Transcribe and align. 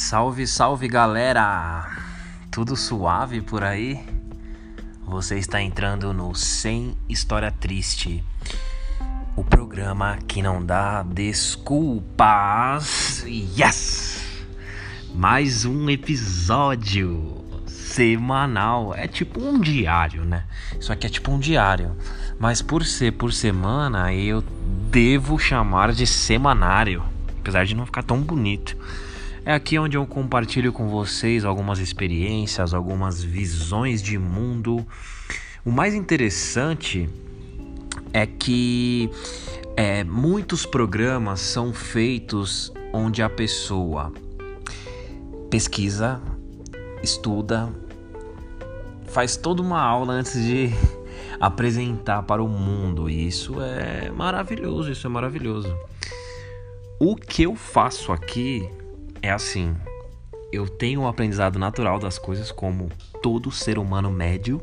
Salve, 0.00 0.46
salve 0.46 0.86
galera! 0.86 1.90
Tudo 2.52 2.76
suave 2.76 3.42
por 3.42 3.64
aí? 3.64 3.98
Você 5.04 5.36
está 5.36 5.60
entrando 5.60 6.14
no 6.14 6.36
Sem 6.36 6.96
História 7.08 7.50
Triste, 7.50 8.22
o 9.34 9.42
programa 9.42 10.16
que 10.28 10.40
não 10.40 10.64
dá 10.64 11.02
desculpas. 11.02 12.14
Yes! 13.26 14.22
Mais 15.12 15.64
um 15.64 15.90
episódio 15.90 17.44
semanal. 17.66 18.94
É 18.94 19.08
tipo 19.08 19.42
um 19.42 19.60
diário, 19.60 20.24
né? 20.24 20.44
Isso 20.78 20.92
aqui 20.92 21.08
é 21.08 21.10
tipo 21.10 21.32
um 21.32 21.40
diário. 21.40 21.96
Mas 22.38 22.62
por 22.62 22.84
ser 22.84 23.14
por 23.14 23.32
semana, 23.32 24.14
eu 24.14 24.44
devo 24.90 25.40
chamar 25.40 25.92
de 25.92 26.06
semanário. 26.06 27.02
Apesar 27.40 27.66
de 27.66 27.74
não 27.74 27.84
ficar 27.84 28.04
tão 28.04 28.22
bonito. 28.22 28.76
É 29.48 29.54
aqui 29.54 29.78
onde 29.78 29.96
eu 29.96 30.06
compartilho 30.06 30.74
com 30.74 30.88
vocês 30.88 31.42
algumas 31.42 31.78
experiências, 31.78 32.74
algumas 32.74 33.24
visões 33.24 34.02
de 34.02 34.18
mundo. 34.18 34.86
O 35.64 35.70
mais 35.70 35.94
interessante 35.94 37.08
é 38.12 38.26
que 38.26 39.08
é, 39.74 40.04
muitos 40.04 40.66
programas 40.66 41.40
são 41.40 41.72
feitos 41.72 42.70
onde 42.92 43.22
a 43.22 43.30
pessoa 43.30 44.12
pesquisa, 45.48 46.20
estuda, 47.02 47.72
faz 49.06 49.34
toda 49.34 49.62
uma 49.62 49.80
aula 49.80 50.12
antes 50.12 50.34
de 50.44 50.68
apresentar 51.40 52.22
para 52.24 52.44
o 52.44 52.48
mundo. 52.48 53.08
E 53.08 53.26
isso 53.28 53.62
é 53.62 54.10
maravilhoso, 54.10 54.92
isso 54.92 55.06
é 55.06 55.10
maravilhoso. 55.10 55.74
O 57.00 57.16
que 57.16 57.44
eu 57.44 57.54
faço 57.54 58.12
aqui 58.12 58.68
é 59.22 59.30
assim: 59.30 59.74
eu 60.50 60.66
tenho 60.66 61.02
um 61.02 61.06
aprendizado 61.06 61.58
natural 61.58 61.98
das 61.98 62.18
coisas, 62.18 62.50
como 62.50 62.88
todo 63.22 63.50
ser 63.50 63.78
humano 63.78 64.10
médio, 64.10 64.62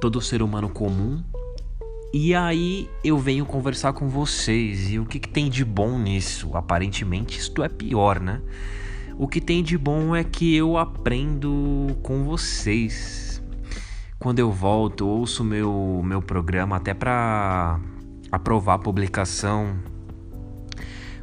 todo 0.00 0.20
ser 0.20 0.42
humano 0.42 0.68
comum. 0.68 1.22
E 2.12 2.34
aí 2.34 2.88
eu 3.02 3.18
venho 3.18 3.44
conversar 3.44 3.92
com 3.92 4.08
vocês. 4.08 4.90
E 4.90 4.98
o 4.98 5.04
que, 5.04 5.18
que 5.18 5.28
tem 5.28 5.50
de 5.50 5.64
bom 5.64 5.98
nisso? 5.98 6.56
Aparentemente, 6.56 7.38
isto 7.38 7.62
é 7.62 7.68
pior, 7.68 8.20
né? 8.20 8.40
O 9.18 9.26
que 9.26 9.40
tem 9.40 9.62
de 9.62 9.76
bom 9.76 10.14
é 10.14 10.22
que 10.22 10.54
eu 10.54 10.78
aprendo 10.78 11.96
com 12.02 12.24
vocês. 12.24 13.42
Quando 14.18 14.38
eu 14.38 14.50
volto, 14.52 15.06
ouço 15.06 15.42
meu 15.42 16.02
meu 16.04 16.22
programa 16.22 16.76
até 16.76 16.94
para 16.94 17.80
aprovar 18.30 18.74
a 18.74 18.78
publicação 18.78 19.76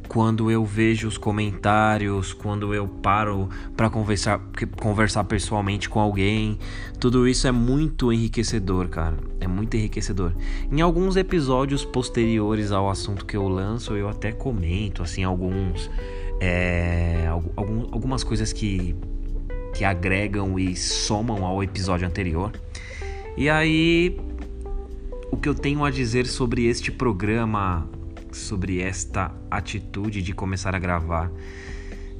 quando 0.08 0.50
eu 0.50 0.64
vejo 0.64 1.08
os 1.08 1.18
comentários, 1.18 2.32
quando 2.32 2.74
eu 2.74 2.86
paro 2.86 3.48
para 3.76 3.90
conversar, 3.90 4.40
conversar 4.80 5.24
pessoalmente 5.24 5.88
com 5.88 6.00
alguém, 6.00 6.58
tudo 7.00 7.26
isso 7.26 7.46
é 7.46 7.52
muito 7.52 8.12
enriquecedor, 8.12 8.88
cara. 8.88 9.16
É 9.40 9.46
muito 9.46 9.76
enriquecedor. 9.76 10.32
Em 10.70 10.80
alguns 10.80 11.16
episódios 11.16 11.84
posteriores 11.84 12.72
ao 12.72 12.88
assunto 12.88 13.24
que 13.24 13.36
eu 13.36 13.48
lanço, 13.48 13.94
eu 13.94 14.08
até 14.08 14.32
comento 14.32 15.02
assim 15.02 15.24
alguns, 15.24 15.90
é, 16.40 17.26
algum, 17.28 17.82
algumas 17.92 18.22
coisas 18.22 18.52
que 18.52 18.94
que 19.74 19.84
agregam 19.84 20.58
e 20.58 20.76
somam 20.76 21.44
ao 21.44 21.62
episódio 21.62 22.06
anterior. 22.06 22.52
E 23.36 23.50
aí, 23.50 24.16
o 25.30 25.36
que 25.36 25.48
eu 25.48 25.54
tenho 25.54 25.84
a 25.84 25.90
dizer 25.90 26.26
sobre 26.26 26.66
este 26.66 26.92
programa 26.92 27.88
sobre 28.34 28.80
esta 28.80 29.32
atitude 29.50 30.22
de 30.22 30.32
começar 30.32 30.74
a 30.74 30.78
gravar. 30.78 31.30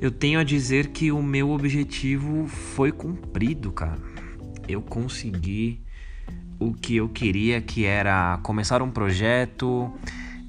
Eu 0.01 0.11
tenho 0.11 0.39
a 0.39 0.45
dizer 0.45 0.89
que 0.89 1.11
o 1.13 1.23
meu 1.23 1.51
objetivo 1.51 2.47
foi 2.47 2.93
cumprido, 2.93 3.73
cara. 3.73 3.99
Eu 4.69 4.83
consegui 4.83 5.83
o 6.59 6.73
que 6.73 6.97
eu 6.97 7.09
queria, 7.09 7.61
que 7.61 7.85
era 7.85 8.39
começar 8.43 8.83
um 8.83 8.91
projeto, 8.91 9.93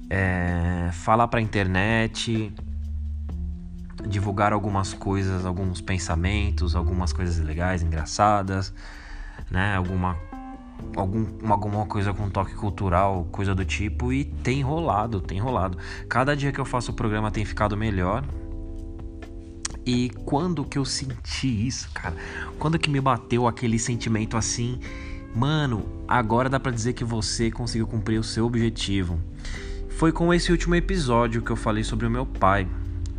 é, 0.09 0.89
falar 0.93 1.27
para 1.27 1.39
a 1.39 1.43
internet, 1.43 2.53
divulgar 4.07 4.53
algumas 4.53 4.93
coisas, 4.93 5.45
alguns 5.45 5.81
pensamentos, 5.81 6.75
algumas 6.75 7.11
coisas 7.11 7.39
legais, 7.39 7.81
engraçadas, 7.81 8.73
né? 9.49 9.75
Alguma 9.75 10.17
algum, 10.95 11.25
alguma 11.51 11.85
coisa 11.85 12.13
com 12.13 12.29
toque 12.29 12.55
cultural, 12.55 13.27
coisa 13.31 13.53
do 13.53 13.65
tipo, 13.65 14.11
e 14.11 14.23
tem 14.23 14.61
rolado, 14.61 15.21
tem 15.21 15.39
rolado. 15.39 15.77
Cada 16.07 16.35
dia 16.35 16.51
que 16.51 16.59
eu 16.59 16.65
faço 16.65 16.91
o 16.91 16.93
programa 16.93 17.31
tem 17.31 17.45
ficado 17.45 17.75
melhor. 17.75 18.23
E 19.85 20.09
quando 20.25 20.65
que 20.65 20.77
eu 20.77 20.85
senti 20.85 21.67
isso, 21.67 21.89
cara? 21.93 22.15
Quando 22.57 22.79
que 22.79 22.89
me 22.89 22.99
bateu 22.99 23.47
aquele 23.47 23.77
sentimento 23.77 24.35
assim, 24.35 24.79
mano, 25.35 25.85
agora 26.07 26.49
dá 26.49 26.59
para 26.59 26.71
dizer 26.71 26.93
que 26.93 27.03
você 27.03 27.51
conseguiu 27.51 27.85
cumprir 27.85 28.19
o 28.19 28.23
seu 28.23 28.45
objetivo. 28.45 29.19
Foi 29.89 30.11
com 30.11 30.33
esse 30.33 30.51
último 30.51 30.75
episódio 30.75 31.41
que 31.41 31.51
eu 31.51 31.55
falei 31.55 31.83
sobre 31.83 32.07
o 32.07 32.09
meu 32.09 32.25
pai. 32.25 32.67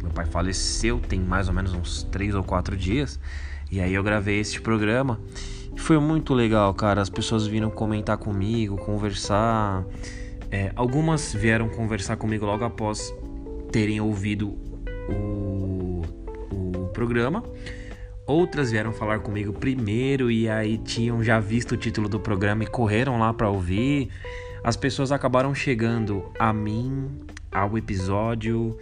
Meu 0.02 0.10
pai 0.10 0.26
faleceu 0.26 0.98
tem 0.98 1.20
mais 1.20 1.48
ou 1.48 1.54
menos 1.54 1.72
uns 1.72 2.02
3 2.02 2.34
ou 2.34 2.42
4 2.42 2.76
dias. 2.76 3.18
E 3.70 3.80
aí 3.80 3.94
eu 3.94 4.02
gravei 4.02 4.40
este 4.40 4.60
programa 4.60 5.20
foi 5.76 5.98
muito 5.98 6.34
legal, 6.34 6.72
cara. 6.75 7.00
As 7.00 7.10
pessoas 7.10 7.47
viram 7.47 7.70
comentar 7.70 8.16
comigo, 8.16 8.76
conversar. 8.76 9.84
É, 10.50 10.72
algumas 10.75 11.32
vieram 11.32 11.69
conversar 11.69 12.16
comigo 12.16 12.47
logo 12.47 12.64
após 12.64 13.14
terem 13.70 14.00
ouvido 14.00 14.56
o, 15.09 16.03
o 16.50 16.88
programa. 16.92 17.42
Outras 18.26 18.72
vieram 18.72 18.92
falar 18.92 19.20
comigo 19.20 19.53
primeiro 19.53 20.31
e 20.31 20.48
aí 20.48 20.78
tinham 20.78 21.22
já 21.22 21.38
visto 21.38 21.72
o 21.72 21.76
título 21.76 22.09
do 22.09 22.19
programa 22.19 22.65
e 22.65 22.66
correram 22.66 23.19
lá 23.19 23.32
para 23.32 23.48
ouvir. 23.48 24.09
As 24.65 24.76
pessoas 24.76 25.12
acabaram 25.12 25.54
chegando 25.54 26.32
a 26.36 26.53
mim, 26.53 27.20
ao 27.53 27.78
episódio 27.78 28.76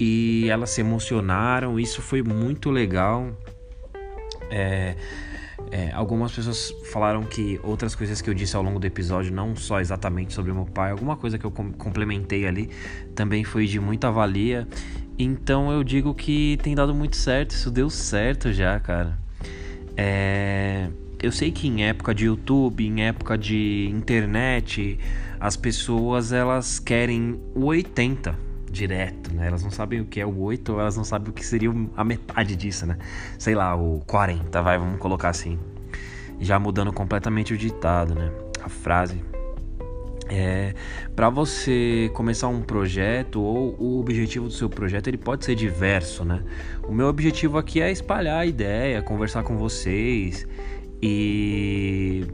e 0.00 0.48
elas 0.48 0.70
se 0.70 0.80
emocionaram. 0.80 1.78
Isso 1.78 2.02
foi 2.02 2.22
muito 2.22 2.70
legal. 2.70 3.30
É, 4.50 4.96
é, 5.72 5.90
algumas 5.94 6.30
pessoas 6.30 6.70
falaram 6.92 7.22
que 7.22 7.58
outras 7.62 7.94
coisas 7.94 8.20
que 8.20 8.28
eu 8.28 8.34
disse 8.34 8.54
ao 8.54 8.62
longo 8.62 8.78
do 8.78 8.86
episódio, 8.86 9.32
não 9.32 9.56
só 9.56 9.80
exatamente 9.80 10.34
sobre 10.34 10.52
meu 10.52 10.66
pai, 10.66 10.90
alguma 10.90 11.16
coisa 11.16 11.38
que 11.38 11.46
eu 11.46 11.50
complementei 11.50 12.46
ali 12.46 12.68
também 13.14 13.42
foi 13.42 13.66
de 13.66 13.80
muita 13.80 14.10
valia. 14.10 14.68
Então 15.18 15.72
eu 15.72 15.82
digo 15.82 16.14
que 16.14 16.58
tem 16.62 16.74
dado 16.74 16.94
muito 16.94 17.16
certo, 17.16 17.52
isso 17.52 17.70
deu 17.70 17.88
certo 17.88 18.52
já, 18.52 18.78
cara. 18.78 19.18
É, 19.96 20.88
eu 21.22 21.32
sei 21.32 21.50
que 21.50 21.66
em 21.66 21.84
época 21.84 22.14
de 22.14 22.26
YouTube, 22.26 22.86
em 22.86 23.04
época 23.04 23.38
de 23.38 23.88
internet, 23.90 24.98
as 25.40 25.56
pessoas 25.56 26.32
elas 26.32 26.78
querem 26.78 27.40
o 27.54 27.64
80 27.64 28.51
direto, 28.72 29.32
né? 29.34 29.46
Elas 29.46 29.62
não 29.62 29.70
sabem 29.70 30.00
o 30.00 30.06
que 30.06 30.20
é 30.20 30.26
o 30.26 30.40
8, 30.40 30.72
ou 30.72 30.80
elas 30.80 30.96
não 30.96 31.04
sabem 31.04 31.30
o 31.30 31.32
que 31.32 31.44
seria 31.44 31.70
a 31.96 32.02
metade 32.02 32.56
disso, 32.56 32.86
né? 32.86 32.96
Sei 33.38 33.54
lá, 33.54 33.76
o 33.76 34.02
40, 34.06 34.62
vai, 34.62 34.78
vamos 34.78 34.98
colocar 34.98 35.28
assim. 35.28 35.58
Já 36.40 36.58
mudando 36.58 36.92
completamente 36.92 37.52
o 37.52 37.58
ditado, 37.58 38.14
né? 38.14 38.32
A 38.64 38.68
frase. 38.68 39.22
É, 40.28 40.72
para 41.14 41.28
você 41.28 42.10
começar 42.14 42.48
um 42.48 42.62
projeto 42.62 43.42
ou 43.42 43.76
o 43.78 44.00
objetivo 44.00 44.46
do 44.46 44.52
seu 44.52 44.70
projeto 44.70 45.08
ele 45.08 45.18
pode 45.18 45.44
ser 45.44 45.54
diverso, 45.54 46.24
né? 46.24 46.42
O 46.88 46.92
meu 46.92 47.06
objetivo 47.06 47.58
aqui 47.58 47.82
é 47.82 47.92
espalhar 47.92 48.38
a 48.38 48.46
ideia, 48.46 49.02
conversar 49.02 49.42
com 49.42 49.58
vocês 49.58 50.46
e 51.02 52.24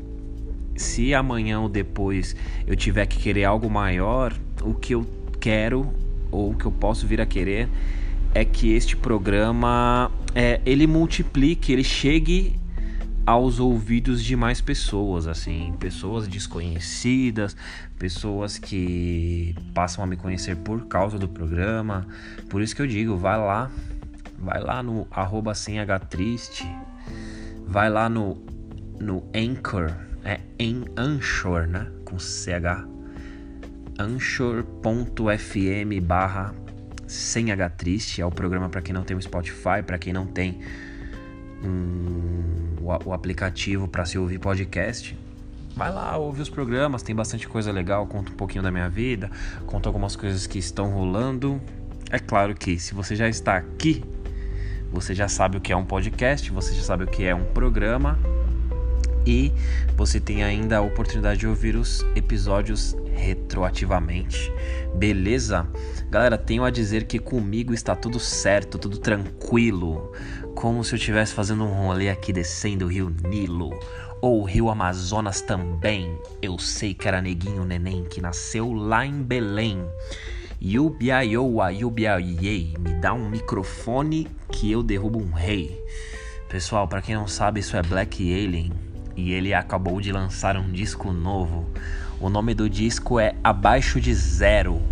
se 0.76 1.12
amanhã 1.12 1.58
ou 1.58 1.68
depois 1.68 2.36
eu 2.68 2.76
tiver 2.76 3.06
que 3.06 3.18
querer 3.18 3.44
algo 3.44 3.68
maior, 3.68 4.32
o 4.62 4.74
que 4.74 4.94
eu 4.94 5.04
quero 5.40 5.92
ou 6.30 6.54
que 6.54 6.66
eu 6.66 6.72
posso 6.72 7.06
vir 7.06 7.20
a 7.20 7.26
querer 7.26 7.68
é 8.34 8.44
que 8.44 8.72
este 8.72 8.96
programa 8.96 10.10
é, 10.34 10.60
ele 10.64 10.86
multiplique, 10.86 11.72
ele 11.72 11.84
chegue 11.84 12.58
aos 13.26 13.58
ouvidos 13.60 14.24
de 14.24 14.34
mais 14.36 14.60
pessoas, 14.60 15.26
assim, 15.26 15.74
pessoas 15.78 16.26
desconhecidas, 16.26 17.56
pessoas 17.98 18.58
que 18.58 19.54
passam 19.74 20.02
a 20.02 20.06
me 20.06 20.16
conhecer 20.16 20.56
por 20.56 20.86
causa 20.86 21.18
do 21.18 21.28
programa. 21.28 22.06
Por 22.48 22.62
isso 22.62 22.74
que 22.74 22.80
eu 22.80 22.86
digo, 22.86 23.16
vai 23.16 23.36
lá, 23.36 23.70
vai 24.38 24.60
lá 24.60 24.82
no 24.82 25.06
arroba 25.10 25.54
sem 25.54 25.76
triste, 26.08 26.66
vai 27.66 27.90
lá 27.90 28.08
no, 28.08 28.42
no 28.98 29.22
Anchor, 29.34 29.92
é 30.24 30.40
em 30.58 30.84
Anchor, 30.96 31.66
né, 31.66 31.86
com 32.04 32.18
CH 32.18 32.97
anchor.fm 33.98 36.00
barra 36.02 36.54
sem 37.06 37.50
H 37.50 37.70
triste, 37.70 38.20
é 38.20 38.26
o 38.26 38.30
programa 38.30 38.68
para 38.68 38.82
quem 38.82 38.94
não 38.94 39.02
tem 39.02 39.16
o 39.16 39.22
Spotify, 39.22 39.82
para 39.84 39.98
quem 39.98 40.12
não 40.12 40.26
tem 40.26 40.60
um, 41.64 42.76
o, 42.80 43.08
o 43.08 43.12
aplicativo 43.12 43.88
para 43.88 44.04
se 44.04 44.18
ouvir 44.18 44.38
podcast. 44.38 45.18
Vai 45.74 45.92
lá, 45.92 46.16
ouve 46.16 46.42
os 46.42 46.50
programas, 46.50 47.02
tem 47.02 47.14
bastante 47.14 47.48
coisa 47.48 47.72
legal, 47.72 48.06
conta 48.06 48.32
um 48.32 48.34
pouquinho 48.34 48.62
da 48.62 48.70
minha 48.70 48.88
vida, 48.88 49.30
conta 49.66 49.88
algumas 49.88 50.16
coisas 50.16 50.46
que 50.46 50.58
estão 50.58 50.90
rolando. 50.90 51.60
É 52.10 52.18
claro 52.18 52.54
que 52.54 52.78
se 52.78 52.94
você 52.94 53.16
já 53.16 53.28
está 53.28 53.56
aqui, 53.56 54.04
você 54.92 55.14
já 55.14 55.28
sabe 55.28 55.56
o 55.56 55.60
que 55.60 55.72
é 55.72 55.76
um 55.76 55.84
podcast, 55.84 56.50
você 56.50 56.74
já 56.74 56.82
sabe 56.82 57.04
o 57.04 57.06
que 57.06 57.24
é 57.24 57.34
um 57.34 57.44
programa 57.44 58.18
e 59.26 59.52
você 59.96 60.18
tem 60.18 60.42
ainda 60.42 60.78
a 60.78 60.80
oportunidade 60.80 61.40
de 61.40 61.46
ouvir 61.46 61.76
os 61.76 62.04
episódios 62.16 62.96
retroativamente. 63.58 64.52
Beleza? 64.94 65.66
Galera, 66.10 66.38
tenho 66.38 66.64
a 66.64 66.70
dizer 66.70 67.04
que 67.04 67.18
comigo 67.18 67.74
está 67.74 67.94
tudo 67.94 68.18
certo, 68.18 68.78
tudo 68.78 68.98
tranquilo, 68.98 70.12
como 70.54 70.82
se 70.84 70.94
eu 70.94 70.96
estivesse 70.96 71.34
fazendo 71.34 71.64
um 71.64 71.86
rolê 71.86 72.08
aqui 72.08 72.32
descendo 72.32 72.86
o 72.86 72.88
Rio 72.88 73.14
Nilo 73.24 73.78
ou 74.22 74.40
o 74.40 74.44
Rio 74.44 74.70
Amazonas 74.70 75.40
também. 75.40 76.18
Eu 76.40 76.58
sei 76.58 76.94
que 76.94 77.06
era 77.06 77.20
neguinho 77.20 77.64
neném 77.64 78.04
que 78.04 78.20
nasceu 78.20 78.72
lá 78.72 79.04
em 79.04 79.22
Belém. 79.22 79.84
Yubiaioa, 80.60 81.70
yubiaiei, 81.70 82.74
me 82.78 82.94
dá 82.94 83.12
um 83.12 83.28
microfone 83.28 84.26
que 84.50 84.72
eu 84.72 84.82
derrubo 84.82 85.20
um 85.20 85.30
rei. 85.30 85.80
Pessoal, 86.48 86.88
para 86.88 87.02
quem 87.02 87.14
não 87.14 87.28
sabe, 87.28 87.60
isso 87.60 87.76
é 87.76 87.82
Black 87.82 88.22
Alien 88.22 88.72
e 89.14 89.32
ele 89.32 89.52
acabou 89.52 90.00
de 90.00 90.10
lançar 90.12 90.56
um 90.56 90.70
disco 90.70 91.12
novo. 91.12 91.68
O 92.20 92.28
nome 92.28 92.52
do 92.52 92.68
disco 92.68 93.20
é 93.20 93.36
Abaixo 93.44 94.00
de 94.00 94.12
Zero. 94.12 94.82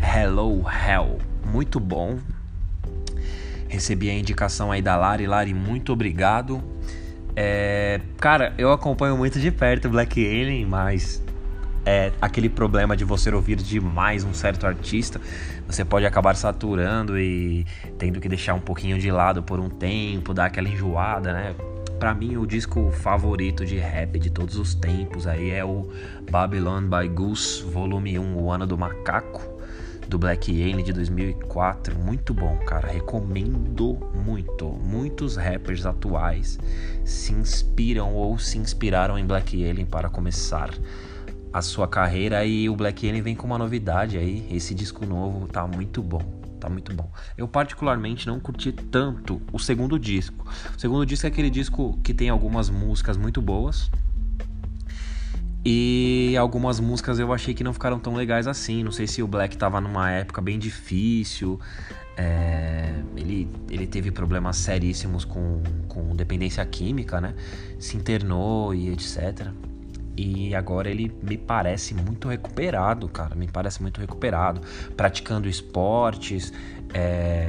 Hello 0.00 0.64
Hell. 0.70 1.18
Muito 1.44 1.80
bom. 1.80 2.18
Recebi 3.66 4.08
a 4.08 4.14
indicação 4.14 4.70
aí 4.70 4.80
da 4.80 4.96
Lari. 4.96 5.26
Lari, 5.26 5.52
muito 5.52 5.92
obrigado. 5.92 6.62
É, 7.34 8.00
cara, 8.18 8.54
eu 8.56 8.70
acompanho 8.70 9.16
muito 9.16 9.40
de 9.40 9.50
perto 9.50 9.88
Black 9.88 10.24
Alien, 10.24 10.64
mas 10.64 11.20
é 11.84 12.12
aquele 12.22 12.48
problema 12.48 12.96
de 12.96 13.04
você 13.04 13.34
ouvir 13.34 13.56
demais 13.56 14.22
um 14.22 14.32
certo 14.32 14.64
artista, 14.64 15.20
você 15.66 15.84
pode 15.84 16.06
acabar 16.06 16.36
saturando 16.36 17.18
e 17.18 17.66
tendo 17.98 18.20
que 18.20 18.28
deixar 18.28 18.54
um 18.54 18.60
pouquinho 18.60 18.96
de 18.96 19.10
lado 19.10 19.42
por 19.42 19.58
um 19.58 19.68
tempo, 19.68 20.32
dar 20.32 20.46
aquela 20.46 20.68
enjoada, 20.68 21.32
né? 21.32 21.54
Para 22.00 22.14
mim, 22.14 22.38
o 22.38 22.46
disco 22.46 22.90
favorito 22.90 23.62
de 23.62 23.76
rap 23.76 24.18
de 24.18 24.30
todos 24.30 24.56
os 24.56 24.74
tempos 24.74 25.26
aí 25.26 25.50
é 25.50 25.62
o 25.62 25.90
Babylon 26.30 26.88
by 26.88 27.06
Goose, 27.06 27.62
volume 27.62 28.18
1, 28.18 28.42
O 28.42 28.50
Ano 28.50 28.66
do 28.66 28.78
Macaco, 28.78 29.42
do 30.08 30.18
Black 30.18 30.50
Alien 30.50 30.82
de 30.82 30.94
2004. 30.94 31.94
Muito 31.98 32.32
bom, 32.32 32.56
cara. 32.64 32.88
Recomendo 32.88 33.98
muito. 34.14 34.66
Muitos 34.66 35.36
rappers 35.36 35.84
atuais 35.84 36.58
se 37.04 37.34
inspiram 37.34 38.14
ou 38.14 38.38
se 38.38 38.56
inspiraram 38.56 39.18
em 39.18 39.26
Black 39.26 39.62
Alien 39.62 39.84
para 39.84 40.08
começar 40.08 40.70
a 41.52 41.60
sua 41.60 41.86
carreira 41.86 42.42
e 42.46 42.66
o 42.70 42.74
Black 42.74 43.06
Alien 43.06 43.22
vem 43.22 43.36
com 43.36 43.46
uma 43.46 43.58
novidade 43.58 44.16
aí. 44.16 44.48
Esse 44.50 44.74
disco 44.74 45.04
novo 45.04 45.46
tá 45.46 45.66
muito 45.66 46.02
bom. 46.02 46.39
Tá 46.60 46.68
muito 46.68 46.92
bom. 46.94 47.10
Eu 47.38 47.48
particularmente 47.48 48.26
não 48.26 48.38
curti 48.38 48.70
tanto 48.70 49.40
o 49.50 49.58
segundo 49.58 49.98
disco. 49.98 50.46
O 50.76 50.78
segundo 50.78 51.06
disco 51.06 51.26
é 51.26 51.28
aquele 51.28 51.48
disco 51.48 51.98
que 52.04 52.12
tem 52.12 52.28
algumas 52.28 52.68
músicas 52.68 53.16
muito 53.16 53.40
boas. 53.40 53.90
E 55.64 56.34
algumas 56.38 56.78
músicas 56.78 57.18
eu 57.18 57.32
achei 57.32 57.54
que 57.54 57.64
não 57.64 57.72
ficaram 57.72 57.98
tão 57.98 58.14
legais 58.14 58.46
assim. 58.46 58.84
Não 58.84 58.92
sei 58.92 59.06
se 59.06 59.22
o 59.22 59.26
Black 59.26 59.56
tava 59.56 59.80
numa 59.80 60.10
época 60.10 60.42
bem 60.42 60.58
difícil. 60.58 61.58
É, 62.14 63.02
ele, 63.16 63.48
ele 63.70 63.86
teve 63.86 64.10
problemas 64.10 64.58
seríssimos 64.58 65.24
com, 65.24 65.62
com 65.88 66.14
dependência 66.14 66.64
química, 66.66 67.22
né? 67.22 67.34
Se 67.78 67.96
internou 67.96 68.74
e 68.74 68.90
etc. 68.90 69.48
E 70.22 70.54
agora 70.54 70.90
ele 70.90 71.10
me 71.22 71.38
parece 71.38 71.94
muito 71.94 72.28
recuperado, 72.28 73.08
cara. 73.08 73.34
Me 73.34 73.48
parece 73.48 73.80
muito 73.80 73.98
recuperado. 74.02 74.60
Praticando 74.94 75.48
esportes, 75.48 76.52
é... 76.92 77.48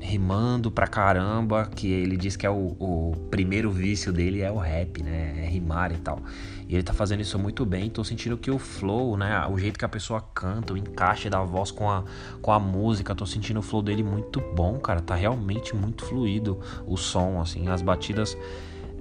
rimando 0.00 0.70
pra 0.70 0.86
caramba. 0.86 1.68
Que 1.74 1.90
ele 1.90 2.16
diz 2.16 2.36
que 2.36 2.46
é 2.46 2.50
o, 2.50 2.76
o, 2.78 3.16
primeiro 3.28 3.72
vício 3.72 4.12
dele 4.12 4.40
é 4.40 4.52
o 4.52 4.56
rap, 4.56 5.02
né? 5.02 5.44
É 5.44 5.48
rimar 5.48 5.90
e 5.90 5.96
tal. 5.96 6.22
E 6.68 6.76
ele 6.76 6.84
tá 6.84 6.92
fazendo 6.92 7.22
isso 7.22 7.40
muito 7.40 7.66
bem. 7.66 7.90
Tô 7.90 8.04
sentindo 8.04 8.38
que 8.38 8.52
o 8.52 8.58
flow, 8.58 9.16
né? 9.16 9.44
O 9.50 9.58
jeito 9.58 9.76
que 9.76 9.84
a 9.84 9.88
pessoa 9.88 10.20
canta, 10.32 10.74
o 10.74 10.76
encaixe 10.76 11.28
da 11.28 11.42
voz 11.42 11.72
com 11.72 11.90
a, 11.90 12.04
com 12.40 12.52
a 12.52 12.60
música. 12.60 13.16
Tô 13.16 13.26
sentindo 13.26 13.58
o 13.58 13.62
flow 13.62 13.82
dele 13.82 14.04
muito 14.04 14.40
bom, 14.54 14.78
cara. 14.78 15.00
Tá 15.00 15.16
realmente 15.16 15.74
muito 15.74 16.04
fluido 16.04 16.60
o 16.86 16.96
som, 16.96 17.40
assim. 17.40 17.66
As 17.66 17.82
batidas 17.82 18.38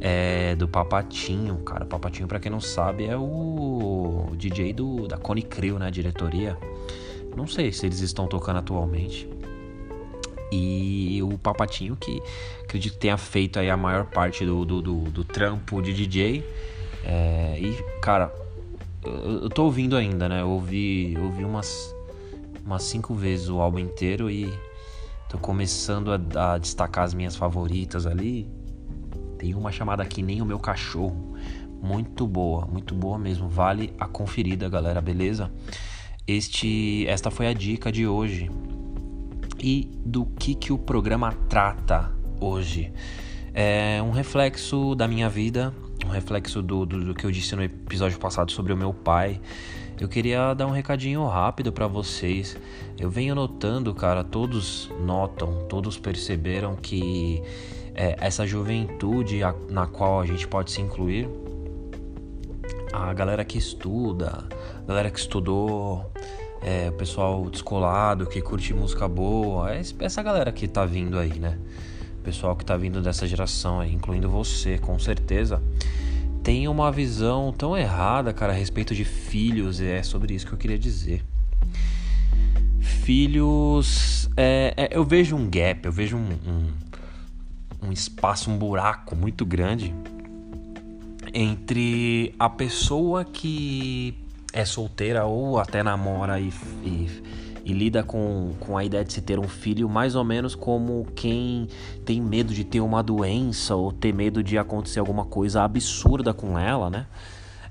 é, 0.05 0.53
do 0.57 0.67
Papatinho, 0.67 1.55
cara. 1.59 1.85
Papatinho, 1.85 2.27
para 2.27 2.37
quem 2.37 2.51
não 2.51 2.59
sabe, 2.59 3.05
é 3.05 3.15
o 3.15 4.27
DJ 4.35 4.73
do, 4.73 5.07
da 5.07 5.17
Cone 5.17 5.41
Crew, 5.41 5.79
né? 5.79 5.89
Diretoria. 5.89 6.57
Não 7.37 7.47
sei 7.47 7.71
se 7.71 7.85
eles 7.85 8.01
estão 8.01 8.27
tocando 8.27 8.59
atualmente. 8.59 9.29
E 10.51 11.21
o 11.23 11.37
Papatinho, 11.37 11.95
que 11.95 12.21
acredito 12.61 12.93
que 12.93 12.99
tenha 12.99 13.17
feito 13.17 13.57
aí 13.57 13.69
a 13.69 13.77
maior 13.77 14.05
parte 14.05 14.45
do, 14.45 14.65
do, 14.65 14.81
do, 14.81 14.95
do 15.09 15.23
trampo 15.23 15.81
de 15.81 15.93
DJ. 15.93 16.43
É, 17.05 17.57
e, 17.57 17.73
cara, 18.01 18.29
eu, 19.05 19.43
eu 19.43 19.49
tô 19.49 19.63
ouvindo 19.63 19.95
ainda, 19.95 20.27
né? 20.27 20.41
Eu 20.41 20.49
ouvi, 20.49 21.13
eu 21.13 21.23
ouvi 21.23 21.45
umas, 21.45 21.95
umas 22.65 22.83
cinco 22.83 23.13
vezes 23.13 23.47
o 23.47 23.61
álbum 23.61 23.79
inteiro 23.79 24.29
e 24.29 24.53
tô 25.29 25.37
começando 25.37 26.11
a, 26.11 26.55
a 26.55 26.57
destacar 26.57 27.05
as 27.05 27.13
minhas 27.13 27.37
favoritas 27.37 28.05
ali. 28.05 28.62
Tem 29.43 29.53
uma 29.53 29.73
chamada 29.73 30.01
aqui 30.01 30.23
Nem 30.23 30.41
o 30.41 30.45
Meu 30.45 30.57
Cachorro. 30.57 31.33
Muito 31.81 32.25
boa, 32.25 32.65
muito 32.65 32.95
boa 32.95 33.17
mesmo. 33.17 33.49
Vale 33.49 33.93
a 33.99 34.07
conferida, 34.07 34.69
galera, 34.69 35.01
beleza? 35.01 35.51
Este, 36.25 37.05
esta 37.09 37.29
foi 37.29 37.47
a 37.47 37.53
dica 37.53 37.91
de 37.91 38.07
hoje. 38.07 38.49
E 39.59 39.91
do 40.05 40.25
que, 40.25 40.55
que 40.55 40.71
o 40.71 40.77
programa 40.77 41.33
trata 41.49 42.09
hoje? 42.39 42.93
É 43.53 44.01
um 44.01 44.11
reflexo 44.11 44.95
da 44.95 45.09
minha 45.09 45.27
vida, 45.27 45.73
um 46.05 46.09
reflexo 46.09 46.61
do, 46.61 46.85
do, 46.85 47.03
do 47.03 47.13
que 47.13 47.25
eu 47.25 47.31
disse 47.31 47.53
no 47.53 47.63
episódio 47.63 48.17
passado 48.19 48.49
sobre 48.49 48.71
o 48.71 48.77
meu 48.77 48.93
pai. 48.93 49.41
Eu 49.99 50.07
queria 50.07 50.53
dar 50.53 50.67
um 50.67 50.71
recadinho 50.71 51.27
rápido 51.27 51.69
para 51.69 51.85
vocês. 51.85 52.55
Eu 52.97 53.09
venho 53.09 53.35
notando, 53.35 53.93
cara, 53.93 54.23
todos 54.23 54.89
notam, 55.05 55.65
todos 55.67 55.99
perceberam 55.99 56.77
que 56.77 57.43
é, 57.95 58.15
essa 58.19 58.45
juventude 58.45 59.43
a, 59.43 59.53
na 59.69 59.87
qual 59.87 60.21
a 60.21 60.25
gente 60.25 60.47
pode 60.47 60.71
se 60.71 60.81
incluir, 60.81 61.29
a 62.91 63.13
galera 63.13 63.43
que 63.43 63.57
estuda, 63.57 64.43
a 64.83 64.87
galera 64.87 65.09
que 65.09 65.19
estudou, 65.19 66.11
é, 66.61 66.89
o 66.89 66.93
pessoal 66.93 67.49
descolado, 67.49 68.25
que 68.25 68.41
curte 68.41 68.73
música 68.73 69.07
boa, 69.07 69.73
é 69.73 69.81
essa 69.99 70.21
galera 70.23 70.51
que 70.51 70.67
tá 70.67 70.85
vindo 70.85 71.17
aí, 71.17 71.39
né? 71.39 71.57
O 72.19 72.23
pessoal 72.23 72.55
que 72.55 72.63
tá 72.63 72.77
vindo 72.77 73.01
dessa 73.01 73.27
geração 73.27 73.79
aí, 73.79 73.93
incluindo 73.93 74.29
você, 74.29 74.77
com 74.77 74.97
certeza, 74.97 75.61
tem 76.43 76.67
uma 76.67 76.91
visão 76.91 77.51
tão 77.51 77.77
errada, 77.77 78.31
cara, 78.31 78.53
a 78.53 78.55
respeito 78.55 78.93
de 78.93 79.03
filhos, 79.03 79.81
é 79.81 80.03
sobre 80.03 80.33
isso 80.33 80.45
que 80.45 80.53
eu 80.53 80.57
queria 80.57 80.77
dizer. 80.77 81.23
Filhos. 82.79 84.29
É, 84.37 84.73
é, 84.77 84.97
eu 84.97 85.03
vejo 85.03 85.35
um 85.35 85.49
gap, 85.49 85.85
eu 85.85 85.91
vejo 85.91 86.17
um, 86.17 86.29
um 86.47 86.67
um 87.83 87.91
espaço, 87.91 88.49
um 88.49 88.57
buraco 88.57 89.15
muito 89.15 89.45
grande 89.45 89.93
entre 91.33 92.33
a 92.37 92.47
pessoa 92.47 93.25
que 93.25 94.15
é 94.53 94.63
solteira 94.63 95.25
ou 95.25 95.59
até 95.59 95.81
namora 95.81 96.39
e, 96.39 96.53
e, 96.83 97.23
e, 97.65 97.73
lida 97.73 98.03
com, 98.03 98.53
com 98.59 98.77
a 98.77 98.85
ideia 98.85 99.03
de 99.03 99.13
se 99.13 99.21
ter 99.21 99.39
um 99.39 99.47
filho, 99.47 99.89
mais 99.89 100.15
ou 100.15 100.23
menos 100.23 100.53
como 100.53 101.07
quem 101.15 101.67
tem 102.05 102.21
medo 102.21 102.53
de 102.53 102.63
ter 102.63 102.81
uma 102.81 103.01
doença 103.01 103.75
ou 103.75 103.91
ter 103.91 104.13
medo 104.13 104.43
de 104.43 104.57
acontecer 104.59 104.99
alguma 104.99 105.25
coisa 105.25 105.63
absurda 105.63 106.33
com 106.33 106.57
ela, 106.57 106.89
né? 106.89 107.07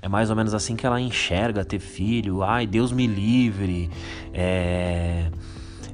É 0.01 0.09
mais 0.09 0.29
ou 0.29 0.35
menos 0.35 0.53
assim 0.53 0.75
que 0.75 0.85
ela 0.85 0.99
enxerga 0.99 1.63
ter 1.63 1.79
filho. 1.79 2.43
Ai, 2.43 2.67
Deus 2.67 2.91
me 2.91 3.07
livre. 3.07 3.89
É 4.33 5.29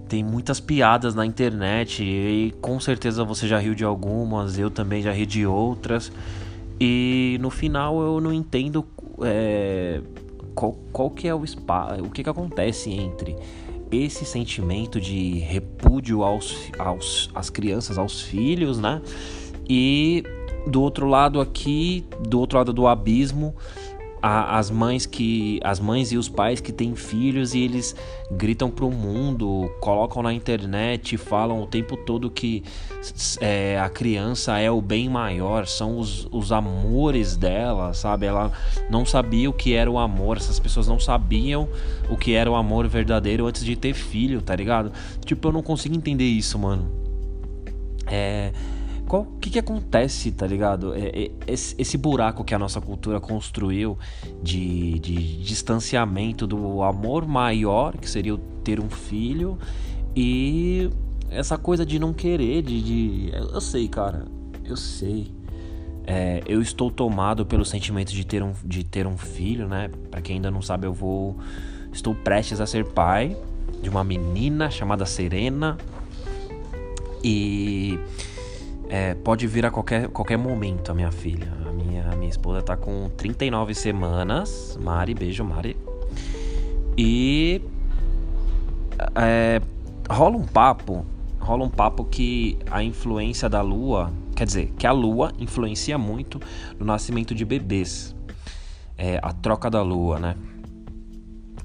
tem 0.10 0.24
muitas 0.24 0.60
piadas 0.60 1.14
na 1.14 1.26
internet 1.26 2.04
e 2.04 2.52
com 2.60 2.80
certeza 2.80 3.24
você 3.24 3.48
já 3.48 3.60
riu 3.60 3.76
de 3.76 3.86
algumas, 3.86 4.58
eu 4.58 4.72
também 4.72 5.02
já 5.04 5.12
ri 5.14 5.26
de 5.26 5.46
outras. 5.46 6.12
E 6.82 7.38
no 7.40 7.52
final 7.52 8.02
eu 8.02 8.20
não 8.20 8.34
entendo 8.34 8.84
é, 9.22 10.02
qual, 10.56 10.74
qual 10.92 11.10
que 11.12 11.28
é 11.28 11.36
o 11.36 11.44
espaço, 11.44 12.02
o 12.04 12.10
que, 12.10 12.24
que 12.24 12.30
acontece 12.30 12.90
entre 12.90 13.36
esse 13.92 14.26
sentimento 14.26 15.00
de 15.00 15.40
repúdio 15.40 16.24
aos, 16.24 16.72
aos 16.78 17.30
às 17.36 17.50
crianças, 17.50 17.98
aos 17.98 18.22
filhos, 18.22 18.80
né? 18.80 19.02
E 19.70 20.24
do 20.68 20.82
outro 20.82 21.08
lado 21.08 21.40
aqui, 21.40 22.06
do 22.28 22.40
outro 22.40 22.58
lado 22.58 22.74
do 22.74 22.88
abismo, 22.88 23.56
a, 24.22 24.58
as 24.58 24.70
mães 24.70 25.06
que 25.06 25.60
as 25.64 25.80
mães 25.80 26.12
e 26.12 26.18
os 26.18 26.28
pais 26.28 26.60
que 26.60 26.72
têm 26.72 26.96
filhos 26.96 27.54
e 27.54 27.60
eles 27.60 27.96
gritam 28.32 28.70
pro 28.70 28.92
mundo, 28.92 29.72
colocam 29.80 30.22
na 30.22 30.34
internet, 30.34 31.18
falam 31.18 31.62
o 31.62 31.68
tempo 31.68 31.98
todo 31.98 32.30
que 32.30 32.64
é, 33.40 33.80
a 33.80 33.90
criança 33.90 34.60
é 34.60 34.70
o 34.70 34.82
bem 34.82 35.10
maior, 35.10 35.66
são 35.66 35.98
os, 35.98 36.28
os 36.32 36.52
amores 36.52 37.36
dela, 37.36 37.94
sabe? 37.94 38.26
Ela 38.26 38.52
não 38.90 39.06
sabia 39.06 39.50
o 39.50 39.54
que 39.54 39.74
era 39.74 39.90
o 39.90 39.98
amor, 39.98 40.38
essas 40.38 40.60
pessoas 40.60 40.88
não 40.88 41.00
sabiam 41.00 41.68
o 42.10 42.18
que 42.18 42.34
era 42.34 42.50
o 42.50 42.56
amor 42.56 42.88
verdadeiro 42.88 43.46
antes 43.48 43.64
de 43.64 43.76
ter 43.76 43.94
filho, 43.94 44.42
tá 44.42 44.56
ligado? 44.56 44.92
Tipo, 45.26 45.48
eu 45.48 45.52
não 45.54 45.64
consigo 45.64 45.96
entender 45.96 46.26
isso, 46.26 46.60
mano. 46.60 46.92
É, 48.06 48.52
qual 49.10 49.26
que, 49.42 49.50
que 49.50 49.58
acontece, 49.58 50.32
tá 50.32 50.46
ligado? 50.46 50.94
É, 50.94 51.24
é, 51.24 51.32
esse, 51.48 51.98
buraco 51.98 52.44
que 52.44 52.54
a 52.54 52.60
nossa 52.60 52.80
cultura 52.80 53.20
construiu 53.20 53.98
de, 54.42 55.00
de 55.00 55.44
distanciamento 55.44 56.46
do 56.46 56.84
amor 56.84 57.28
maior, 57.28 57.98
que 57.98 58.08
seria 58.08 58.40
ter 58.64 58.80
um 58.80 58.88
filho, 58.88 59.58
e 60.16 60.92
essa 61.32 61.58
coisa 61.58 61.84
de 61.84 61.98
não 61.98 62.14
querer, 62.14 62.62
de. 62.62 62.84
de 62.84 63.32
eu 63.34 63.60
sei, 63.60 63.88
cara, 63.88 64.26
eu 64.64 64.78
sei. 64.78 65.32
É, 66.06 66.44
eu 66.46 66.62
estou 66.62 66.92
tomado 66.92 67.46
pelo 67.48 67.66
sentimento 67.66 68.12
de 68.12 68.24
ter 68.24 68.44
um, 68.44 68.54
de 68.64 68.84
ter 68.84 69.08
um 69.08 69.18
filho, 69.18 69.68
né? 69.68 69.90
Para 70.12 70.22
quem 70.22 70.36
ainda 70.36 70.52
não 70.52 70.62
sabe, 70.62 70.86
eu 70.86 70.94
vou. 70.94 71.36
Estou 71.92 72.14
prestes 72.14 72.62
a 72.62 72.68
ser 72.68 72.86
pai 72.86 73.36
de 73.82 73.90
uma 73.90 74.04
menina 74.04 74.70
chamada 74.70 75.04
Serena. 75.04 75.80
E 77.24 78.00
é, 78.90 79.14
pode 79.14 79.46
vir 79.46 79.68
a 79.68 79.72
qualquer, 79.72 80.08
qualquer 80.10 80.38
momento 80.38 80.92
a 80.92 80.96
minha 80.96 81.12
filha. 81.12 81.54
A 81.68 81.72
minha, 81.72 82.10
a 82.12 82.16
minha 82.16 82.30
esposa 82.30 82.64
tá 82.64 82.76
com 82.76 83.08
39 83.16 83.76
semanas. 83.76 84.78
Mari, 84.82 85.14
beijo, 85.14 85.44
Mari. 85.44 85.78
E. 86.98 87.62
É, 89.16 89.62
rola 90.10 90.36
um 90.36 90.46
papo. 90.46 91.06
Rola 91.40 91.64
um 91.64 91.70
papo 91.70 92.04
que 92.04 92.58
a 92.70 92.84
influência 92.84 93.48
da 93.48 93.62
lua. 93.62 94.12
Quer 94.36 94.46
dizer, 94.46 94.74
que 94.78 94.88
a 94.88 94.92
lua 94.92 95.32
influencia 95.38 95.98
muito 95.98 96.40
no 96.80 96.86
nascimento 96.86 97.36
de 97.36 97.46
bebês. 97.46 98.16
É, 98.98 99.20
a 99.22 99.32
troca 99.32 99.70
da 99.70 99.84
lua, 99.84 100.20
né? 100.20 100.36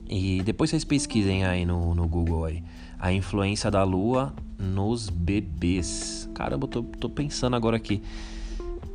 E 0.07 0.43
depois 0.43 0.69
vocês 0.69 0.85
pesquisem 0.85 1.47
aí 1.47 1.65
no, 1.65 1.95
no 1.95 2.07
Google 2.07 2.45
aí. 2.45 2.63
A 3.05 3.13
influência 3.13 3.71
da 3.71 3.85
lua 3.85 4.33
nos 4.59 5.11
bebês. 5.11 6.27
Caramba, 6.35 6.65
eu 6.65 6.69
tô, 6.69 6.83
tô 6.83 7.11
pensando 7.11 7.55
agora 7.55 7.77
aqui. 7.77 8.01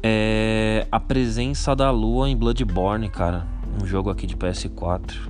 É, 0.01 0.87
a 0.91 0.99
presença 0.99 1.75
da 1.75 1.91
lua 1.91 2.27
em 2.27 2.35
Bloodborne, 2.35 3.07
cara. 3.07 3.45
Um 3.79 3.85
jogo 3.85 4.09
aqui 4.09 4.25
de 4.25 4.35
PS4. 4.35 5.29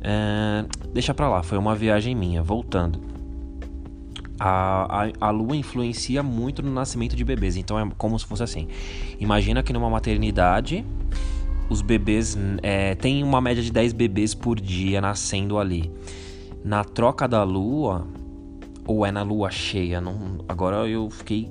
É, 0.00 0.64
deixa 0.94 1.12
pra 1.12 1.28
lá, 1.28 1.42
foi 1.42 1.58
uma 1.58 1.74
viagem 1.74 2.14
minha. 2.14 2.42
Voltando. 2.42 2.98
A, 4.40 5.02
a, 5.04 5.12
a, 5.20 5.30
lua 5.30 5.54
influencia 5.54 6.22
muito 6.22 6.62
no 6.62 6.72
nascimento 6.72 7.14
de 7.14 7.22
bebês. 7.22 7.58
Então 7.58 7.78
é 7.78 7.86
como 7.98 8.18
se 8.18 8.24
fosse 8.24 8.42
assim. 8.42 8.66
Imagina 9.20 9.62
que 9.62 9.74
numa 9.74 9.90
maternidade 9.90 10.86
os 11.68 11.82
bebês 11.82 12.34
é, 12.62 12.94
tem 12.94 13.22
uma 13.22 13.42
média 13.42 13.62
de 13.62 13.70
10 13.70 13.92
bebês 13.92 14.32
por 14.32 14.58
dia 14.58 15.02
nascendo 15.02 15.58
ali. 15.58 15.92
Na 16.64 16.84
troca 16.84 17.26
da 17.26 17.42
lua, 17.42 18.06
ou 18.86 19.04
é 19.04 19.10
na 19.10 19.22
lua 19.22 19.50
cheia, 19.50 20.00
não, 20.00 20.44
agora 20.48 20.88
eu 20.88 21.10
fiquei 21.10 21.50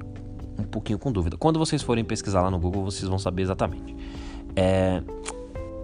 um 0.57 0.63
pouquinho 0.63 0.99
com 0.99 1.11
dúvida. 1.11 1.37
Quando 1.37 1.59
vocês 1.59 1.81
forem 1.81 2.03
pesquisar 2.03 2.41
lá 2.41 2.51
no 2.51 2.59
Google, 2.59 2.85
vocês 2.85 3.07
vão 3.07 3.19
saber 3.19 3.41
exatamente. 3.43 3.95
É, 4.55 5.01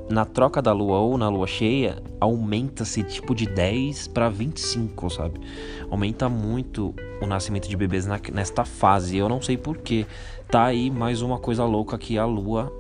na 0.10 0.24
troca 0.24 0.62
da 0.62 0.72
lua 0.72 1.00
ou 1.00 1.18
na 1.18 1.28
lua 1.28 1.48
cheia, 1.48 2.02
aumenta-se 2.20 3.04
tipo 3.04 3.36
de 3.36 3.46
10 3.46 4.08
para 4.08 4.30
25, 4.30 5.10
sabe? 5.10 5.42
Aumenta 5.90 6.30
muito 6.30 6.96
o 7.22 7.26
nascimento 7.26 7.68
de 7.68 7.76
bebês 7.76 8.06
na, 8.06 8.20
nesta 8.32 8.64
fase. 8.64 9.18
Eu 9.18 9.28
não 9.28 9.42
sei 9.42 9.58
porquê. 9.58 10.06
Tá 10.50 10.66
aí 10.66 10.90
mais 10.90 11.22
uma 11.22 11.38
coisa 11.38 11.66
louca 11.66 11.98
que 11.98 12.18
a 12.18 12.26
lua 12.26 12.72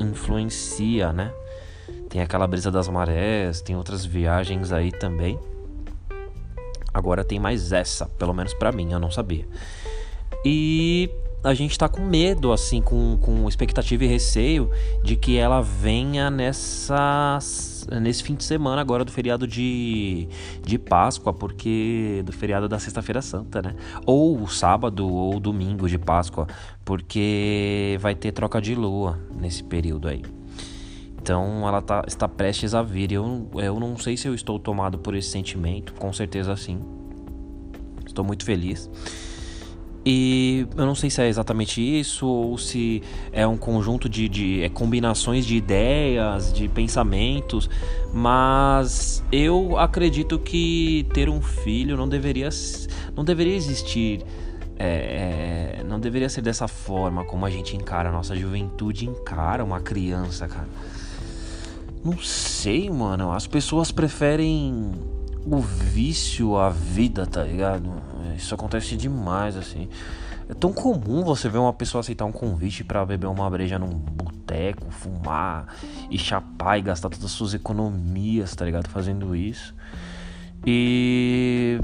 influencia, 0.00 1.12
né? 1.12 1.32
Tem 2.08 2.22
aquela 2.22 2.46
brisa 2.46 2.70
das 2.70 2.88
marés, 2.88 3.60
tem 3.60 3.74
outras 3.74 4.04
viagens 4.04 4.70
aí 4.70 4.92
também. 4.92 5.38
Agora 6.94 7.24
tem 7.24 7.40
mais 7.40 7.72
essa, 7.72 8.06
pelo 8.06 8.32
menos 8.32 8.54
para 8.54 8.70
mim, 8.70 8.92
eu 8.92 9.00
não 9.00 9.10
sabia. 9.10 9.44
E 10.44 11.10
a 11.44 11.52
gente 11.52 11.78
tá 11.78 11.88
com 11.88 12.00
medo, 12.00 12.52
assim, 12.52 12.80
com, 12.80 13.18
com 13.18 13.46
expectativa 13.46 14.04
e 14.04 14.06
receio 14.06 14.70
de 15.02 15.14
que 15.14 15.36
ela 15.36 15.60
venha 15.60 16.30
nessa, 16.30 17.38
nesse 18.00 18.22
fim 18.22 18.34
de 18.34 18.44
semana 18.44 18.80
agora 18.80 19.04
do 19.04 19.12
feriado 19.12 19.46
de, 19.46 20.26
de 20.62 20.78
Páscoa, 20.78 21.34
porque. 21.34 22.22
do 22.24 22.32
feriado 22.32 22.66
da 22.66 22.78
Sexta-feira 22.78 23.20
Santa, 23.20 23.60
né? 23.60 23.74
Ou 24.06 24.48
sábado 24.48 25.06
ou 25.06 25.38
domingo 25.38 25.86
de 25.86 25.98
Páscoa, 25.98 26.46
porque 26.82 27.98
vai 28.00 28.14
ter 28.14 28.32
troca 28.32 28.60
de 28.60 28.74
lua 28.74 29.18
nesse 29.38 29.62
período 29.62 30.08
aí. 30.08 30.22
Então 31.24 31.66
ela 31.66 31.80
tá, 31.80 32.04
está 32.06 32.28
prestes 32.28 32.74
a 32.74 32.82
vir. 32.82 33.10
Eu, 33.10 33.48
eu 33.54 33.80
não 33.80 33.96
sei 33.96 34.14
se 34.14 34.28
eu 34.28 34.34
estou 34.34 34.58
tomado 34.58 34.98
por 34.98 35.14
esse 35.14 35.30
sentimento, 35.30 35.94
com 35.94 36.12
certeza 36.12 36.54
sim. 36.54 36.78
Estou 38.06 38.22
muito 38.22 38.44
feliz. 38.44 38.90
E 40.04 40.66
eu 40.76 40.84
não 40.84 40.94
sei 40.94 41.08
se 41.08 41.22
é 41.22 41.26
exatamente 41.26 41.80
isso 41.80 42.26
ou 42.26 42.58
se 42.58 43.02
é 43.32 43.46
um 43.46 43.56
conjunto 43.56 44.06
de, 44.06 44.28
de 44.28 44.62
é 44.62 44.68
combinações 44.68 45.46
de 45.46 45.56
ideias, 45.56 46.52
de 46.52 46.68
pensamentos, 46.68 47.70
mas 48.12 49.24
eu 49.32 49.78
acredito 49.78 50.38
que 50.38 51.06
ter 51.14 51.30
um 51.30 51.40
filho 51.40 51.96
não 51.96 52.06
deveria, 52.06 52.50
não 53.16 53.24
deveria 53.24 53.56
existir 53.56 54.22
é, 54.78 55.78
é, 55.78 55.84
não 55.84 55.98
deveria 55.98 56.28
ser 56.28 56.42
dessa 56.42 56.68
forma 56.68 57.24
como 57.24 57.46
a 57.46 57.50
gente 57.50 57.74
encara, 57.74 58.10
a 58.10 58.12
nossa 58.12 58.36
juventude 58.36 59.06
encara 59.06 59.64
uma 59.64 59.80
criança, 59.80 60.46
cara. 60.46 60.68
Não 62.04 62.18
sei, 62.18 62.90
mano. 62.90 63.32
As 63.32 63.46
pessoas 63.46 63.90
preferem 63.90 64.92
o 65.46 65.58
vício 65.58 66.56
à 66.56 66.68
vida, 66.68 67.26
tá 67.26 67.42
ligado? 67.42 67.90
Isso 68.36 68.54
acontece 68.54 68.94
demais, 68.94 69.56
assim. 69.56 69.88
É 70.48 70.52
tão 70.52 70.70
comum 70.72 71.24
você 71.24 71.48
ver 71.48 71.56
uma 71.56 71.72
pessoa 71.72 72.00
aceitar 72.00 72.26
um 72.26 72.32
convite 72.32 72.84
para 72.84 73.04
beber 73.06 73.26
uma 73.26 73.48
breja 73.48 73.78
num 73.78 73.88
boteco, 73.88 74.90
fumar 74.90 75.74
e 76.10 76.18
chapar 76.18 76.78
e 76.78 76.82
gastar 76.82 77.08
todas 77.08 77.24
as 77.24 77.30
suas 77.30 77.54
economias, 77.54 78.54
tá 78.54 78.66
ligado? 78.66 78.88
Fazendo 78.88 79.34
isso. 79.34 79.74
E 80.66 81.78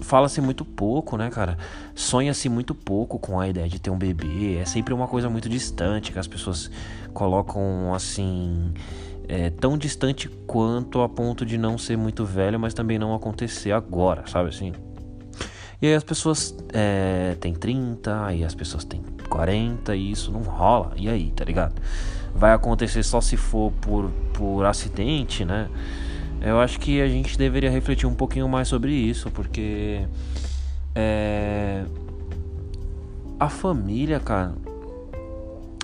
fala-se 0.00 0.40
muito 0.40 0.64
pouco, 0.64 1.16
né, 1.16 1.30
cara? 1.30 1.58
Sonha-se 1.94 2.48
muito 2.48 2.74
pouco 2.74 3.18
com 3.18 3.40
a 3.40 3.48
ideia 3.48 3.68
de 3.68 3.80
ter 3.80 3.90
um 3.90 3.98
bebê. 3.98 4.58
É 4.58 4.64
sempre 4.64 4.94
uma 4.94 5.08
coisa 5.08 5.28
muito 5.28 5.48
distante 5.48 6.12
que 6.12 6.18
as 6.18 6.28
pessoas 6.28 6.70
colocam 7.12 7.92
assim 7.92 8.72
é, 9.28 9.50
tão 9.50 9.76
distante 9.76 10.28
quanto 10.46 11.00
a 11.00 11.08
ponto 11.08 11.44
de 11.44 11.56
não 11.56 11.78
ser 11.78 11.96
muito 11.96 12.24
velho, 12.24 12.58
mas 12.58 12.74
também 12.74 12.98
não 12.98 13.14
acontecer 13.14 13.72
agora, 13.72 14.26
sabe 14.26 14.48
assim? 14.50 14.72
E 15.80 15.86
aí 15.86 15.94
as 15.94 16.04
pessoas 16.04 16.54
é, 16.72 17.36
têm 17.40 17.54
30, 17.54 18.24
aí 18.24 18.44
as 18.44 18.54
pessoas 18.54 18.84
têm 18.84 19.02
40 19.28 19.94
e 19.94 20.10
isso 20.10 20.30
não 20.32 20.40
rola. 20.42 20.92
E 20.96 21.08
aí, 21.08 21.30
tá 21.34 21.44
ligado? 21.44 21.74
Vai 22.34 22.52
acontecer 22.52 23.02
só 23.02 23.20
se 23.20 23.36
for 23.36 23.72
por, 23.80 24.10
por 24.32 24.64
acidente, 24.64 25.44
né? 25.44 25.68
Eu 26.40 26.60
acho 26.60 26.78
que 26.78 27.00
a 27.00 27.08
gente 27.08 27.38
deveria 27.38 27.70
refletir 27.70 28.06
um 28.06 28.14
pouquinho 28.14 28.48
mais 28.48 28.68
sobre 28.68 28.92
isso, 28.92 29.30
porque 29.30 30.06
é, 30.94 31.84
a 33.38 33.48
família, 33.48 34.20
cara, 34.20 34.54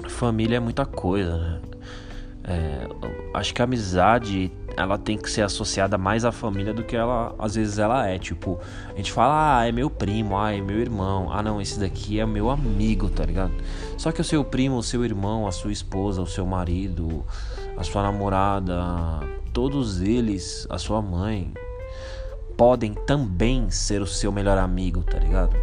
família 0.08 0.56
é 0.56 0.60
muita 0.60 0.84
coisa, 0.84 1.36
né? 1.36 1.60
É, 2.42 2.88
acho 3.34 3.52
que 3.54 3.60
a 3.60 3.64
amizade 3.64 4.50
ela 4.76 4.96
tem 4.96 5.18
que 5.18 5.30
ser 5.30 5.42
associada 5.42 5.98
mais 5.98 6.24
à 6.24 6.32
família 6.32 6.72
do 6.72 6.82
que 6.82 6.96
ela 6.96 7.34
às 7.38 7.54
vezes 7.54 7.78
ela 7.78 8.06
é. 8.06 8.18
Tipo, 8.18 8.58
a 8.92 8.96
gente 8.96 9.12
fala, 9.12 9.58
ah, 9.58 9.68
é 9.68 9.72
meu 9.72 9.90
primo, 9.90 10.38
ah, 10.38 10.52
é 10.52 10.60
meu 10.60 10.78
irmão, 10.78 11.30
ah, 11.32 11.42
não, 11.42 11.60
esse 11.60 11.78
daqui 11.78 12.18
é 12.18 12.26
meu 12.26 12.50
amigo, 12.50 13.08
tá 13.08 13.24
ligado? 13.24 13.52
Só 13.96 14.10
que 14.10 14.20
o 14.20 14.24
seu 14.24 14.44
primo, 14.44 14.76
o 14.76 14.82
seu 14.82 15.04
irmão, 15.04 15.46
a 15.46 15.52
sua 15.52 15.72
esposa, 15.72 16.22
o 16.22 16.26
seu 16.26 16.46
marido, 16.46 17.24
a 17.76 17.84
sua 17.84 18.02
namorada, 18.02 18.80
todos 19.52 20.00
eles, 20.00 20.66
a 20.70 20.78
sua 20.78 21.02
mãe, 21.02 21.52
podem 22.56 22.94
também 22.94 23.70
ser 23.70 24.00
o 24.02 24.06
seu 24.06 24.30
melhor 24.32 24.58
amigo, 24.58 25.02
tá 25.02 25.18
ligado? 25.18 25.56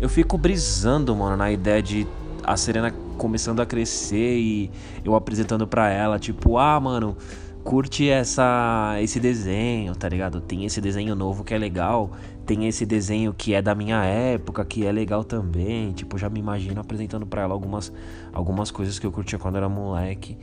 Eu 0.00 0.08
fico 0.08 0.36
brisando, 0.36 1.14
mano, 1.14 1.36
na 1.36 1.50
ideia 1.50 1.82
de 1.82 2.06
a 2.44 2.56
Serena 2.56 2.92
começando 3.16 3.60
a 3.60 3.66
crescer 3.66 4.38
e 4.38 4.70
eu 5.04 5.14
apresentando 5.14 5.66
para 5.66 5.90
ela, 5.90 6.18
tipo, 6.18 6.58
ah, 6.58 6.78
mano, 6.78 7.16
curte 7.64 8.08
essa 8.08 8.96
esse 9.00 9.18
desenho, 9.18 9.96
tá 9.96 10.08
ligado? 10.08 10.40
Tem 10.40 10.64
esse 10.64 10.80
desenho 10.80 11.14
novo 11.14 11.42
que 11.42 11.54
é 11.54 11.58
legal, 11.58 12.10
tem 12.44 12.68
esse 12.68 12.84
desenho 12.84 13.32
que 13.32 13.54
é 13.54 13.62
da 13.62 13.74
minha 13.74 14.04
época, 14.04 14.64
que 14.64 14.86
é 14.86 14.92
legal 14.92 15.24
também. 15.24 15.92
Tipo, 15.92 16.18
já 16.18 16.28
me 16.28 16.38
imagino 16.38 16.80
apresentando 16.80 17.26
para 17.26 17.42
ela 17.42 17.54
algumas 17.54 17.92
algumas 18.32 18.70
coisas 18.70 18.98
que 18.98 19.06
eu 19.06 19.12
curtia 19.12 19.38
quando 19.38 19.56
era 19.56 19.68
moleque. 19.68 20.36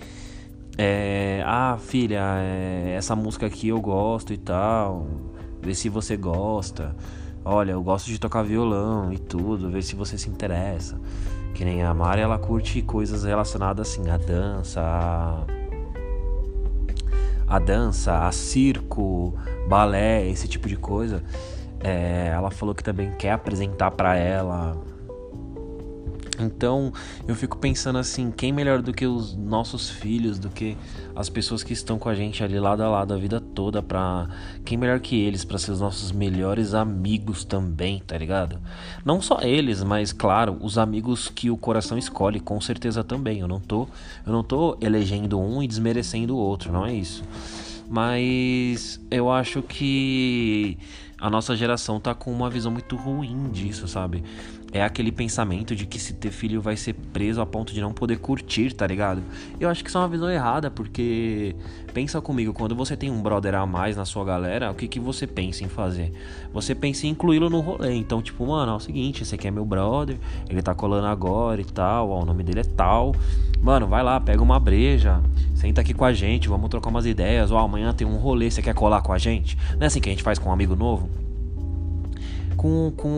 É, 0.77 1.43
ah, 1.45 1.77
filha, 1.79 2.21
é, 2.39 2.95
essa 2.97 3.15
música 3.15 3.45
aqui 3.45 3.67
eu 3.67 3.79
gosto 3.79 4.33
e 4.33 4.37
tal. 4.37 5.07
Vê 5.61 5.75
se 5.75 5.89
você 5.89 6.17
gosta. 6.17 6.95
Olha, 7.43 7.71
eu 7.71 7.81
gosto 7.81 8.07
de 8.07 8.19
tocar 8.19 8.43
violão 8.43 9.11
e 9.11 9.17
tudo, 9.17 9.69
vê 9.69 9.81
se 9.81 9.95
você 9.95 10.17
se 10.17 10.29
interessa. 10.29 10.99
Que 11.55 11.65
nem 11.65 11.83
a 11.83 11.93
Mari, 11.93 12.21
ela 12.21 12.37
curte 12.37 12.81
coisas 12.81 13.23
relacionadas 13.23 13.89
assim 13.89 14.09
a 14.09 14.17
dança, 14.17 14.79
a, 14.79 15.43
a 17.47 17.59
dança, 17.59 18.27
a 18.27 18.31
circo, 18.31 19.33
balé, 19.67 20.27
esse 20.29 20.47
tipo 20.47 20.67
de 20.67 20.75
coisa. 20.75 21.23
É, 21.79 22.27
ela 22.27 22.51
falou 22.51 22.75
que 22.75 22.83
também 22.83 23.11
quer 23.11 23.31
apresentar 23.31 23.91
para 23.91 24.15
ela 24.15 24.77
então 26.41 26.91
eu 27.27 27.35
fico 27.35 27.57
pensando 27.57 27.97
assim, 27.97 28.31
quem 28.31 28.51
melhor 28.51 28.81
do 28.81 28.93
que 28.93 29.05
os 29.05 29.35
nossos 29.35 29.89
filhos, 29.89 30.39
do 30.39 30.49
que 30.49 30.77
as 31.15 31.29
pessoas 31.29 31.63
que 31.63 31.73
estão 31.73 31.99
com 31.99 32.09
a 32.09 32.15
gente 32.15 32.43
ali 32.43 32.59
lado 32.59 32.81
a 32.83 32.89
lado 32.89 33.13
a 33.13 33.17
vida 33.17 33.39
toda 33.39 33.81
para 33.81 34.27
quem 34.65 34.77
melhor 34.77 34.99
que 34.99 35.19
eles 35.19 35.45
para 35.45 35.57
ser 35.57 35.71
os 35.71 35.79
nossos 35.79 36.11
melhores 36.11 36.73
amigos 36.73 37.43
também, 37.43 38.01
tá 38.05 38.17
ligado? 38.17 38.59
Não 39.05 39.21
só 39.21 39.41
eles, 39.41 39.83
mas 39.83 40.11
claro, 40.11 40.57
os 40.61 40.77
amigos 40.77 41.29
que 41.29 41.49
o 41.49 41.57
coração 41.57 41.97
escolhe, 41.97 42.39
com 42.39 42.59
certeza 42.59 43.03
também. 43.03 43.39
Eu 43.39 43.47
não 43.47 43.59
tô, 43.59 43.87
eu 44.25 44.31
não 44.31 44.43
tô 44.43 44.77
elegendo 44.81 45.39
um 45.39 45.61
e 45.61 45.67
desmerecendo 45.67 46.35
o 46.35 46.39
outro, 46.39 46.71
não 46.71 46.85
é 46.85 46.93
isso. 46.93 47.23
Mas 47.89 49.01
eu 49.11 49.29
acho 49.29 49.61
que 49.61 50.77
a 51.21 51.29
nossa 51.29 51.55
geração 51.55 51.99
tá 51.99 52.15
com 52.15 52.31
uma 52.31 52.49
visão 52.49 52.71
muito 52.71 52.95
ruim 52.95 53.51
disso, 53.51 53.87
sabe? 53.87 54.23
É 54.71 54.83
aquele 54.83 55.11
pensamento 55.11 55.75
de 55.75 55.85
que 55.85 55.99
se 55.99 56.13
ter 56.13 56.31
filho 56.31 56.61
vai 56.61 56.77
ser 56.77 56.93
preso 56.93 57.41
a 57.41 57.45
ponto 57.45 57.73
de 57.73 57.81
não 57.81 57.91
poder 57.91 58.17
curtir, 58.19 58.73
tá 58.73 58.87
ligado? 58.87 59.21
Eu 59.59 59.69
acho 59.69 59.83
que 59.83 59.89
isso 59.89 59.97
é 59.97 60.01
uma 60.01 60.07
visão 60.07 60.29
errada, 60.29 60.71
porque 60.71 61.55
pensa 61.93 62.21
comigo, 62.21 62.53
quando 62.53 62.73
você 62.73 62.95
tem 62.95 63.11
um 63.11 63.21
brother 63.21 63.55
a 63.55 63.65
mais 63.65 63.97
na 63.97 64.05
sua 64.05 64.23
galera, 64.23 64.71
o 64.71 64.75
que, 64.75 64.87
que 64.87 64.99
você 64.99 65.27
pensa 65.27 65.63
em 65.63 65.67
fazer? 65.67 66.13
Você 66.53 66.73
pensa 66.73 67.05
em 67.05 67.09
incluí-lo 67.09 67.49
no 67.49 67.59
rolê. 67.59 67.93
Então, 67.95 68.21
tipo, 68.21 68.47
mano, 68.47 68.71
é 68.71 68.75
o 68.75 68.79
seguinte, 68.79 69.23
esse 69.23 69.35
aqui 69.35 69.47
é 69.47 69.51
meu 69.51 69.65
brother, 69.65 70.17
ele 70.49 70.61
tá 70.61 70.73
colando 70.73 71.07
agora 71.07 71.59
e 71.59 71.65
tal, 71.65 72.09
ó, 72.09 72.21
o 72.21 72.25
nome 72.25 72.43
dele 72.43 72.61
é 72.61 72.63
tal. 72.63 73.13
Mano, 73.61 73.87
vai 73.87 74.01
lá, 74.01 74.19
pega 74.19 74.41
uma 74.41 74.59
breja, 74.59 75.21
senta 75.53 75.81
aqui 75.81 75.93
com 75.93 76.05
a 76.05 76.13
gente, 76.13 76.47
vamos 76.47 76.69
trocar 76.69 76.89
umas 76.89 77.05
ideias. 77.05 77.51
Ó, 77.51 77.59
amanhã 77.59 77.93
tem 77.93 78.07
um 78.07 78.15
rolê, 78.15 78.49
você 78.49 78.61
quer 78.61 78.73
colar 78.73 79.01
com 79.01 79.11
a 79.11 79.17
gente? 79.17 79.57
Não 79.73 79.83
é 79.83 79.85
assim 79.85 79.99
que 79.99 80.09
a 80.09 80.11
gente 80.11 80.23
faz 80.23 80.39
com 80.39 80.49
um 80.49 80.53
amigo 80.53 80.75
novo? 80.75 81.20
Com, 82.61 82.93
com 82.95 83.09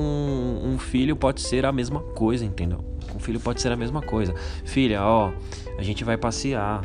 um 0.63 0.77
filho 0.79 1.17
pode 1.17 1.41
ser 1.41 1.65
a 1.65 1.71
mesma 1.73 2.00
coisa, 2.00 2.45
entendeu? 2.45 2.79
Com 3.12 3.19
filho 3.19 3.41
pode 3.41 3.62
ser 3.62 3.73
a 3.73 3.75
mesma 3.75 4.01
coisa. 4.01 4.33
Filha, 4.63 5.03
ó, 5.03 5.33
a 5.77 5.83
gente 5.83 6.05
vai 6.05 6.15
passear. 6.15 6.81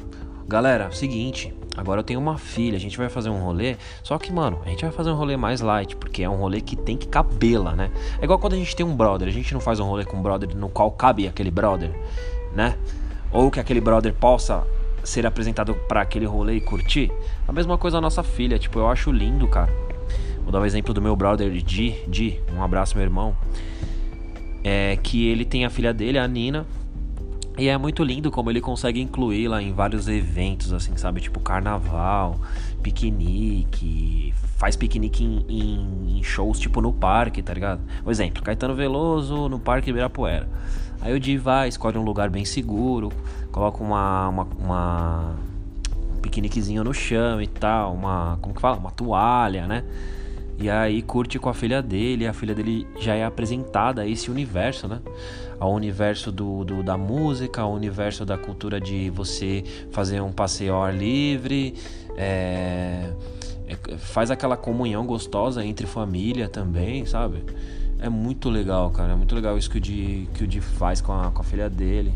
Galera, 0.48 0.90
seguinte, 0.90 1.54
agora 1.76 2.00
eu 2.00 2.04
tenho 2.04 2.18
uma 2.18 2.36
filha, 2.36 2.76
a 2.76 2.80
gente 2.80 2.98
vai 2.98 3.08
fazer 3.08 3.30
um 3.30 3.38
rolê. 3.38 3.76
Só 4.02 4.18
que, 4.18 4.32
mano, 4.32 4.58
a 4.66 4.70
gente 4.70 4.82
vai 4.82 4.90
fazer 4.90 5.10
um 5.10 5.14
rolê 5.14 5.36
mais 5.36 5.60
light, 5.60 5.94
porque 5.94 6.24
é 6.24 6.28
um 6.28 6.34
rolê 6.34 6.60
que 6.60 6.74
tem 6.74 6.96
que 6.96 7.06
cabê-la, 7.06 7.76
né? 7.76 7.92
É 8.20 8.24
igual 8.24 8.40
quando 8.40 8.54
a 8.54 8.56
gente 8.56 8.74
tem 8.74 8.84
um 8.84 8.96
brother, 8.96 9.28
a 9.28 9.32
gente 9.32 9.54
não 9.54 9.60
faz 9.60 9.78
um 9.78 9.84
rolê 9.84 10.04
com 10.04 10.16
um 10.16 10.22
brother 10.22 10.56
no 10.56 10.68
qual 10.68 10.90
cabe 10.90 11.28
aquele 11.28 11.52
brother, 11.52 11.92
né? 12.52 12.76
Ou 13.30 13.52
que 13.52 13.60
aquele 13.60 13.80
brother 13.80 14.12
possa 14.14 14.66
ser 15.04 15.24
apresentado 15.24 15.76
para 15.88 16.00
aquele 16.00 16.26
rolê 16.26 16.54
e 16.56 16.60
curtir. 16.60 17.12
A 17.46 17.52
mesma 17.52 17.78
coisa 17.78 17.98
a 17.98 18.00
nossa 18.00 18.24
filha, 18.24 18.58
tipo, 18.58 18.80
eu 18.80 18.88
acho 18.88 19.12
lindo, 19.12 19.46
cara 19.46 19.87
Vou 20.48 20.52
dar 20.54 20.60
o 20.60 20.62
um 20.62 20.64
exemplo 20.64 20.94
do 20.94 21.02
meu 21.02 21.14
brother 21.14 21.50
Di, 21.50 21.94
Di, 22.08 22.40
um 22.56 22.62
abraço 22.62 22.96
meu 22.96 23.04
irmão. 23.04 23.36
É 24.64 24.96
que 24.96 25.28
ele 25.28 25.44
tem 25.44 25.66
a 25.66 25.68
filha 25.68 25.92
dele, 25.92 26.18
a 26.18 26.26
Nina, 26.26 26.66
e 27.58 27.68
é 27.68 27.76
muito 27.76 28.02
lindo 28.02 28.30
como 28.30 28.48
ele 28.50 28.58
consegue 28.58 28.98
incluí-la 28.98 29.60
em 29.60 29.74
vários 29.74 30.08
eventos, 30.08 30.72
assim, 30.72 30.96
sabe? 30.96 31.20
Tipo 31.20 31.38
carnaval, 31.38 32.40
piquenique, 32.82 34.32
faz 34.56 34.74
piquenique 34.74 35.22
em, 35.22 35.44
em, 35.50 36.16
em, 36.16 36.22
shows, 36.22 36.58
tipo 36.58 36.80
no 36.80 36.94
parque, 36.94 37.42
tá 37.42 37.52
ligado? 37.52 37.82
Por 38.02 38.10
exemplo, 38.10 38.42
Caetano 38.42 38.74
Veloso 38.74 39.50
no 39.50 39.58
Parque 39.58 39.90
Ibirapuera. 39.90 40.48
Aí 41.02 41.14
o 41.14 41.20
Di 41.20 41.36
vai, 41.36 41.68
escolhe 41.68 41.98
um 41.98 42.02
lugar 42.02 42.30
bem 42.30 42.46
seguro, 42.46 43.12
coloca 43.52 43.84
uma, 43.84 44.28
uma, 44.30 44.48
uma 44.58 45.36
um 46.16 46.20
piqueniquezinho 46.22 46.82
no 46.82 46.94
chão 46.94 47.38
e 47.38 47.46
tal, 47.46 47.92
uma, 47.92 48.38
como 48.40 48.54
que 48.54 48.62
fala? 48.62 48.78
Uma 48.78 48.90
toalha, 48.90 49.66
né? 49.66 49.84
E 50.60 50.68
aí 50.68 51.02
curte 51.02 51.38
com 51.38 51.48
a 51.48 51.54
filha 51.54 51.80
dele, 51.80 52.26
a 52.26 52.32
filha 52.32 52.52
dele 52.52 52.84
já 52.98 53.14
é 53.14 53.24
apresentada 53.24 54.02
a 54.02 54.06
esse 54.06 54.28
universo, 54.28 54.88
né? 54.88 55.00
Ao 55.60 55.72
universo 55.72 56.32
do, 56.32 56.64
do, 56.64 56.82
da 56.82 56.96
música, 56.96 57.62
ao 57.62 57.72
universo 57.72 58.24
da 58.24 58.36
cultura 58.36 58.80
de 58.80 59.08
você 59.10 59.62
fazer 59.92 60.20
um 60.20 60.32
passeio 60.32 60.74
ao 60.74 60.82
ar 60.82 60.92
livre, 60.92 61.74
é, 62.16 63.12
é, 63.68 63.96
faz 63.98 64.32
aquela 64.32 64.56
comunhão 64.56 65.06
gostosa 65.06 65.64
entre 65.64 65.86
família 65.86 66.48
também, 66.48 67.06
sabe? 67.06 67.44
É 68.00 68.08
muito 68.08 68.50
legal, 68.50 68.90
cara. 68.90 69.12
É 69.12 69.16
muito 69.16 69.36
legal 69.36 69.56
isso 69.56 69.70
que 69.70 69.78
o 69.78 69.80
Di, 69.80 70.28
que 70.34 70.42
o 70.42 70.46
Di 70.46 70.60
faz 70.60 71.00
com 71.00 71.12
a, 71.12 71.30
com 71.30 71.40
a 71.40 71.44
filha 71.44 71.70
dele. 71.70 72.12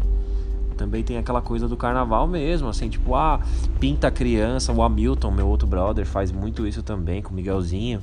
Também 0.77 1.05
tem 1.05 1.17
aquela 1.17 1.41
coisa 1.41 1.69
do 1.69 1.77
carnaval 1.77 2.27
mesmo, 2.27 2.69
assim, 2.69 2.89
tipo, 2.89 3.15
ah, 3.15 3.41
pinta 3.79 4.09
a 4.09 4.11
criança. 4.11 4.73
O 4.73 4.83
Hamilton, 4.83 5.31
meu 5.31 5.47
outro 5.47 5.69
brother, 5.69 6.05
faz 6.05 6.33
muito 6.33 6.67
isso 6.67 6.83
também 6.83 7.23
com 7.23 7.31
o 7.31 7.35
Miguelzinho 7.35 8.01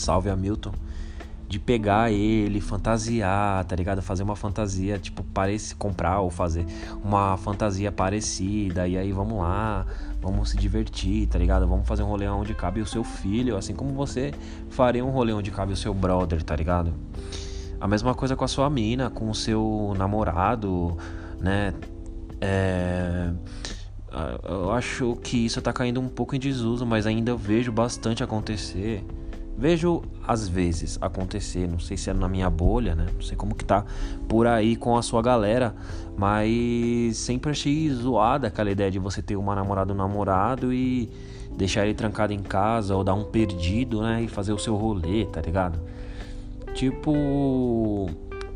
salve 0.00 0.30
Hamilton, 0.30 0.72
de 1.48 1.58
pegar 1.58 2.12
ele, 2.12 2.60
fantasiar, 2.60 3.64
tá 3.64 3.74
ligado? 3.74 4.00
Fazer 4.00 4.22
uma 4.22 4.36
fantasia, 4.36 4.98
tipo, 4.98 5.24
parece 5.34 5.74
comprar 5.74 6.20
ou 6.20 6.30
fazer 6.30 6.64
uma 7.02 7.36
fantasia 7.36 7.90
parecida, 7.90 8.86
e 8.86 8.96
aí 8.96 9.12
vamos 9.12 9.38
lá, 9.38 9.84
vamos 10.20 10.50
se 10.50 10.56
divertir, 10.56 11.26
tá 11.26 11.38
ligado? 11.38 11.66
Vamos 11.66 11.86
fazer 11.86 12.02
um 12.02 12.06
rolê 12.06 12.28
onde 12.28 12.54
cabe 12.54 12.80
o 12.80 12.86
seu 12.86 13.02
filho, 13.02 13.56
assim 13.56 13.74
como 13.74 13.92
você 13.92 14.32
faria 14.70 15.04
um 15.04 15.10
rolê 15.10 15.32
onde 15.32 15.50
cabe 15.50 15.72
o 15.72 15.76
seu 15.76 15.92
brother, 15.92 16.42
tá 16.42 16.54
ligado? 16.54 16.94
A 17.80 17.88
mesma 17.88 18.14
coisa 18.14 18.36
com 18.36 18.44
a 18.44 18.48
sua 18.48 18.70
mina, 18.70 19.10
com 19.10 19.28
o 19.28 19.34
seu 19.34 19.94
namorado, 19.96 20.96
né? 21.40 21.74
É 22.40 23.32
eu 24.44 24.72
acho 24.72 25.16
que 25.22 25.36
isso 25.36 25.62
tá 25.62 25.72
caindo 25.72 26.00
um 26.00 26.08
pouco 26.08 26.34
em 26.34 26.38
desuso, 26.38 26.84
mas 26.84 27.06
ainda 27.06 27.36
vejo 27.36 27.70
bastante 27.70 28.24
acontecer. 28.24 29.04
Vejo 29.60 30.00
às 30.26 30.48
vezes 30.48 30.96
acontecer, 31.02 31.68
não 31.68 31.78
sei 31.78 31.94
se 31.94 32.08
é 32.08 32.14
na 32.14 32.26
minha 32.30 32.48
bolha, 32.48 32.94
né? 32.94 33.08
Não 33.12 33.20
sei 33.20 33.36
como 33.36 33.54
que 33.54 33.62
tá 33.62 33.84
por 34.26 34.46
aí 34.46 34.74
com 34.74 34.96
a 34.96 35.02
sua 35.02 35.20
galera, 35.20 35.74
mas 36.16 37.18
sempre 37.18 37.50
achei 37.50 37.90
zoada 37.90 38.46
aquela 38.46 38.70
ideia 38.70 38.90
de 38.90 38.98
você 38.98 39.20
ter 39.20 39.36
uma 39.36 39.54
namorada 39.54 39.92
ou 39.92 39.94
um 39.94 39.98
namorado 39.98 40.72
e 40.72 41.10
deixar 41.58 41.84
ele 41.84 41.92
trancado 41.92 42.32
em 42.32 42.38
casa 42.38 42.96
ou 42.96 43.04
dar 43.04 43.12
um 43.12 43.24
perdido, 43.24 44.00
né? 44.00 44.22
E 44.22 44.28
fazer 44.28 44.54
o 44.54 44.58
seu 44.58 44.74
rolê, 44.76 45.26
tá 45.26 45.42
ligado? 45.42 45.78
Tipo, 46.72 48.08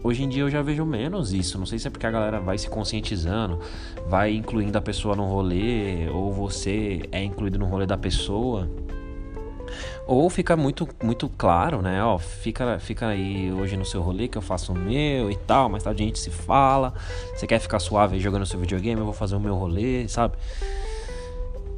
hoje 0.03 0.23
em 0.23 0.29
dia 0.31 0.43
eu 0.43 0.49
já 0.49 0.63
vejo 0.63 0.87
menos 0.87 1.35
isso. 1.35 1.59
Não 1.59 1.67
sei 1.67 1.79
se 1.79 1.87
é 1.87 1.91
porque 1.91 2.07
a 2.07 2.11
galera 2.11 2.41
vai 2.41 2.57
se 2.57 2.71
conscientizando, 2.71 3.59
vai 4.09 4.35
incluindo 4.35 4.79
a 4.79 4.81
pessoa 4.81 5.15
no 5.15 5.27
rolê, 5.27 6.09
ou 6.09 6.33
você 6.33 7.03
é 7.13 7.23
incluído 7.23 7.59
no 7.59 7.67
rolê 7.67 7.85
da 7.85 7.99
pessoa. 7.99 8.67
Ou 10.07 10.29
fica 10.29 10.55
muito, 10.57 10.87
muito 11.03 11.29
claro, 11.31 11.81
né? 11.81 12.03
Ó, 12.05 12.19
fica, 12.19 12.79
fica 12.79 13.09
aí 13.09 13.51
hoje 13.53 13.77
no 13.77 13.85
seu 13.85 14.03
rolê 14.03 14.29
que 14.29 14.37
eu 14.37 14.43
faço 14.43 14.73
o 14.73 14.79
meu 14.79 15.31
e 15.31 15.37
tal, 15.37 15.69
mais 15.69 15.83
tarde 15.83 16.03
a 16.03 16.07
gente 16.07 16.19
se 16.19 16.31
fala. 16.31 16.93
Você 17.35 17.47
quer 17.47 17.59
ficar 17.59 17.79
suave 17.79 18.21
jogando 18.21 18.45
seu 18.45 18.61
videogame? 18.61 19.01
Eu 19.01 19.07
vou 19.07 19.15
fazer 19.15 19.35
o 19.35 19.41
meu 19.41 19.55
rolê, 19.55 20.07
sabe? 20.09 20.37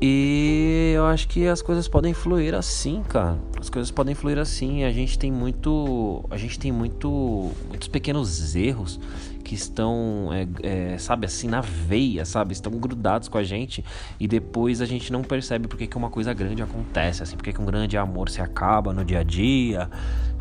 E 0.00 0.92
eu 0.94 1.06
acho 1.06 1.26
que 1.28 1.46
as 1.46 1.62
coisas 1.62 1.88
podem 1.88 2.12
fluir 2.12 2.54
assim, 2.54 3.02
cara. 3.08 3.38
As 3.58 3.70
coisas 3.70 3.90
podem 3.90 4.14
fluir 4.14 4.38
assim. 4.38 4.84
A 4.84 4.90
gente 4.90 5.18
tem 5.18 5.32
muito, 5.32 6.24
a 6.28 6.36
gente 6.36 6.58
tem 6.58 6.70
muito, 6.70 7.50
muitos 7.68 7.88
pequenos 7.88 8.54
erros 8.54 9.00
que 9.46 9.54
estão, 9.54 10.30
é, 10.32 10.94
é, 10.94 10.98
sabe, 10.98 11.24
assim 11.24 11.46
na 11.46 11.60
veia, 11.60 12.24
sabe, 12.24 12.52
estão 12.52 12.72
grudados 12.72 13.28
com 13.28 13.38
a 13.38 13.44
gente 13.44 13.84
e 14.18 14.26
depois 14.26 14.80
a 14.80 14.84
gente 14.84 15.12
não 15.12 15.22
percebe 15.22 15.68
porque 15.68 15.86
que 15.86 15.96
uma 15.96 16.10
coisa 16.10 16.34
grande 16.34 16.64
acontece, 16.64 17.22
assim, 17.22 17.36
porque 17.36 17.52
que 17.52 17.60
um 17.60 17.64
grande 17.64 17.96
amor 17.96 18.28
se 18.28 18.40
acaba 18.40 18.92
no 18.92 19.04
dia 19.04 19.20
a 19.20 19.22
dia, 19.22 19.88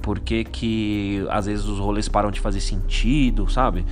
porque 0.01 0.43
que 0.43 1.23
às 1.29 1.45
vezes 1.45 1.65
os 1.65 1.77
rolês 1.77 2.09
param 2.09 2.31
de 2.31 2.39
fazer 2.39 2.59
sentido, 2.59 3.47
sabe? 3.47 3.85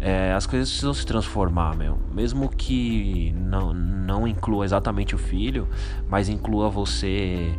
É, 0.00 0.32
as 0.34 0.46
coisas 0.46 0.68
precisam 0.68 0.94
se 0.94 1.04
transformar, 1.04 1.76
meu. 1.76 1.98
Mesmo 2.14 2.48
que 2.48 3.34
não, 3.36 3.74
não 3.74 4.24
inclua 4.24 4.64
exatamente 4.64 5.16
o 5.16 5.18
filho, 5.18 5.66
mas 6.08 6.28
inclua 6.28 6.70
você 6.70 7.52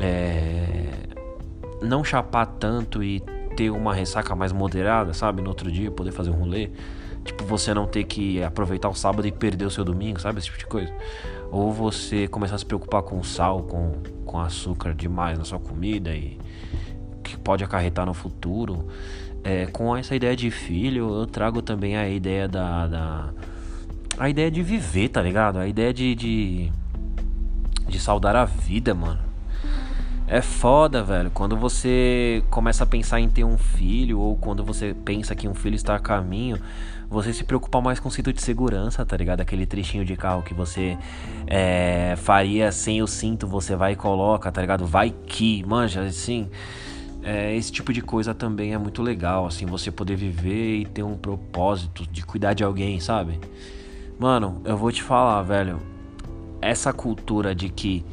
é, 0.00 0.86
não 1.82 2.02
chapar 2.02 2.46
tanto 2.46 3.02
e 3.02 3.22
ter 3.60 3.68
uma 3.68 3.92
ressaca 3.92 4.34
mais 4.34 4.52
moderada, 4.52 5.12
sabe? 5.12 5.42
No 5.42 5.50
outro 5.50 5.70
dia, 5.70 5.90
poder 5.90 6.12
fazer 6.12 6.30
um 6.30 6.34
rolê. 6.34 6.70
Tipo, 7.22 7.44
você 7.44 7.74
não 7.74 7.86
ter 7.86 8.04
que 8.04 8.42
aproveitar 8.42 8.88
o 8.88 8.94
sábado 8.94 9.28
e 9.28 9.30
perder 9.30 9.66
o 9.66 9.70
seu 9.70 9.84
domingo, 9.84 10.18
sabe? 10.18 10.38
Esse 10.38 10.46
tipo 10.46 10.58
de 10.58 10.64
coisa. 10.64 10.90
Ou 11.50 11.70
você 11.70 12.26
começar 12.26 12.54
a 12.54 12.58
se 12.58 12.64
preocupar 12.64 13.02
com 13.02 13.22
sal, 13.22 13.62
com, 13.64 13.92
com 14.24 14.40
açúcar 14.40 14.94
demais 14.94 15.38
na 15.38 15.44
sua 15.44 15.58
comida 15.58 16.10
e 16.14 16.38
que 17.22 17.36
pode 17.36 17.62
acarretar 17.62 18.06
no 18.06 18.14
futuro. 18.14 18.88
É, 19.44 19.66
com 19.66 19.94
essa 19.94 20.16
ideia 20.16 20.34
de 20.34 20.50
filho, 20.50 21.20
eu 21.20 21.26
trago 21.26 21.60
também 21.60 21.98
a 21.98 22.08
ideia 22.08 22.48
da, 22.48 22.86
da, 22.86 23.30
A 24.18 24.30
ideia 24.30 24.50
de 24.50 24.62
viver, 24.62 25.10
tá 25.10 25.20
ligado? 25.20 25.58
A 25.58 25.68
ideia 25.68 25.92
de, 25.92 26.14
de. 26.14 26.72
de 27.86 28.00
saudar 28.00 28.34
a 28.36 28.46
vida, 28.46 28.94
mano. 28.94 29.29
É 30.32 30.40
foda, 30.40 31.02
velho. 31.02 31.28
Quando 31.32 31.56
você 31.56 32.40
começa 32.50 32.84
a 32.84 32.86
pensar 32.86 33.18
em 33.18 33.28
ter 33.28 33.42
um 33.42 33.58
filho, 33.58 34.20
ou 34.20 34.36
quando 34.36 34.62
você 34.62 34.94
pensa 34.94 35.34
que 35.34 35.48
um 35.48 35.54
filho 35.54 35.74
está 35.74 35.96
a 35.96 35.98
caminho, 35.98 36.56
você 37.08 37.32
se 37.32 37.42
preocupa 37.42 37.80
mais 37.80 37.98
com 37.98 38.08
o 38.08 38.12
cinto 38.12 38.32
de 38.32 38.40
segurança, 38.40 39.04
tá 39.04 39.16
ligado? 39.16 39.40
Aquele 39.40 39.66
trechinho 39.66 40.04
de 40.04 40.16
carro 40.16 40.44
que 40.44 40.54
você 40.54 40.96
é, 41.48 42.14
faria 42.16 42.70
sem 42.70 43.02
o 43.02 43.08
cinto, 43.08 43.44
você 43.44 43.74
vai 43.74 43.94
e 43.94 43.96
coloca, 43.96 44.52
tá 44.52 44.60
ligado? 44.60 44.86
Vai 44.86 45.12
que, 45.26 45.64
manja, 45.66 46.02
assim. 46.02 46.48
é, 47.24 47.54
esse 47.56 47.72
tipo 47.72 47.92
de 47.92 48.00
coisa 48.00 48.32
também 48.32 48.72
é 48.72 48.78
muito 48.78 49.02
legal, 49.02 49.46
assim, 49.46 49.66
você 49.66 49.90
poder 49.90 50.14
viver 50.14 50.78
e 50.78 50.86
ter 50.86 51.02
um 51.02 51.16
propósito 51.16 52.06
de 52.06 52.24
cuidar 52.24 52.54
de 52.54 52.62
alguém, 52.62 53.00
sabe? 53.00 53.40
Mano, 54.16 54.60
eu 54.64 54.76
vou 54.76 54.92
te 54.92 55.02
falar, 55.02 55.42
velho, 55.42 55.80
essa 56.60 56.92
cultura 56.92 57.52
de 57.52 57.68
que 57.68 58.04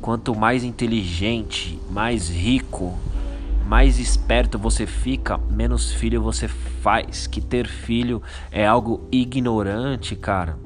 quanto 0.00 0.34
mais 0.34 0.64
inteligente, 0.64 1.78
mais 1.90 2.28
rico, 2.28 2.98
mais 3.66 3.98
esperto 3.98 4.58
você 4.58 4.86
fica, 4.86 5.38
menos 5.50 5.92
filho 5.92 6.22
você 6.22 6.48
faz. 6.48 7.26
Que 7.26 7.40
ter 7.40 7.66
filho 7.66 8.22
é 8.50 8.66
algo 8.66 9.06
ignorante, 9.12 10.16
cara. 10.16 10.56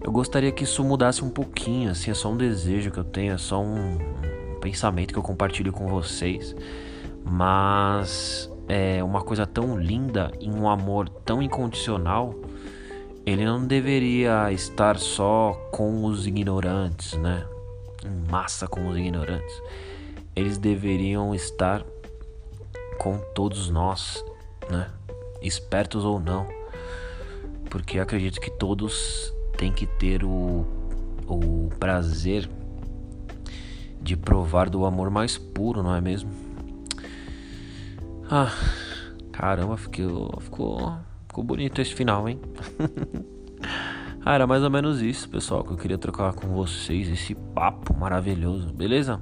Eu 0.00 0.12
gostaria 0.12 0.52
que 0.52 0.64
isso 0.64 0.84
mudasse 0.84 1.24
um 1.24 1.30
pouquinho, 1.30 1.90
assim, 1.90 2.10
é 2.10 2.14
só 2.14 2.30
um 2.30 2.36
desejo 2.36 2.90
que 2.90 2.98
eu 2.98 3.04
tenho, 3.04 3.32
é 3.32 3.38
só 3.38 3.62
um, 3.62 3.94
um 3.94 4.60
pensamento 4.60 5.12
que 5.12 5.18
eu 5.18 5.22
compartilho 5.22 5.72
com 5.72 5.88
vocês. 5.88 6.54
Mas 7.24 8.50
é 8.68 9.02
uma 9.02 9.22
coisa 9.22 9.46
tão 9.46 9.78
linda 9.78 10.30
e 10.38 10.50
um 10.50 10.68
amor 10.68 11.08
tão 11.08 11.42
incondicional, 11.42 12.34
ele 13.24 13.44
não 13.46 13.66
deveria 13.66 14.52
estar 14.52 14.98
só 14.98 15.52
com 15.70 16.04
os 16.04 16.26
ignorantes, 16.26 17.14
né? 17.14 17.46
Em 18.04 18.30
massa 18.30 18.66
com 18.66 18.86
os 18.88 18.96
ignorantes. 18.96 19.62
Eles 20.36 20.58
deveriam 20.58 21.34
estar 21.34 21.84
com 22.98 23.18
todos 23.34 23.70
nós, 23.70 24.24
né? 24.70 24.90
Espertos 25.40 26.04
ou 26.04 26.18
não. 26.18 26.46
Porque 27.70 27.98
acredito 27.98 28.40
que 28.40 28.50
todos 28.50 29.32
tem 29.56 29.72
que 29.72 29.86
ter 29.86 30.24
o, 30.24 30.66
o 31.26 31.70
prazer 31.78 32.48
de 34.00 34.16
provar 34.16 34.68
do 34.68 34.84
amor 34.84 35.10
mais 35.10 35.38
puro, 35.38 35.82
não 35.82 35.94
é 35.94 36.00
mesmo? 36.00 36.30
Ah, 38.30 38.52
caramba, 39.32 39.76
ficou, 39.76 40.40
ficou, 40.40 40.96
ficou 41.26 41.44
bonito 41.44 41.80
esse 41.80 41.94
final, 41.94 42.28
hein? 42.28 42.38
ah, 44.24 44.34
era 44.34 44.46
mais 44.46 44.62
ou 44.62 44.70
menos 44.70 45.02
isso, 45.02 45.28
pessoal, 45.28 45.62
que 45.62 45.72
eu 45.72 45.76
queria 45.76 45.98
trocar 45.98 46.32
com 46.32 46.48
vocês, 46.48 47.08
esse 47.10 47.34
papo 47.34 47.94
maravilhoso, 47.94 48.72
beleza? 48.72 49.20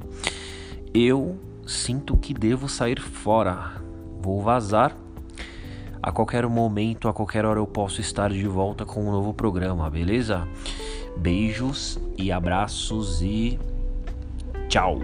Eu 0.94 1.38
sinto 1.66 2.16
que 2.16 2.32
devo 2.32 2.68
sair 2.68 3.00
fora. 3.00 3.82
Vou 4.20 4.40
vazar 4.40 4.96
a 6.02 6.12
qualquer 6.12 6.46
momento, 6.46 7.08
a 7.08 7.12
qualquer 7.12 7.44
hora 7.44 7.58
eu 7.58 7.66
posso 7.66 8.00
estar 8.00 8.30
de 8.30 8.46
volta 8.46 8.84
com 8.84 9.02
um 9.02 9.10
novo 9.10 9.34
programa, 9.34 9.90
beleza? 9.90 10.46
Beijos 11.16 11.98
e 12.16 12.30
abraços 12.30 13.22
e 13.22 13.58
tchau. 14.68 14.98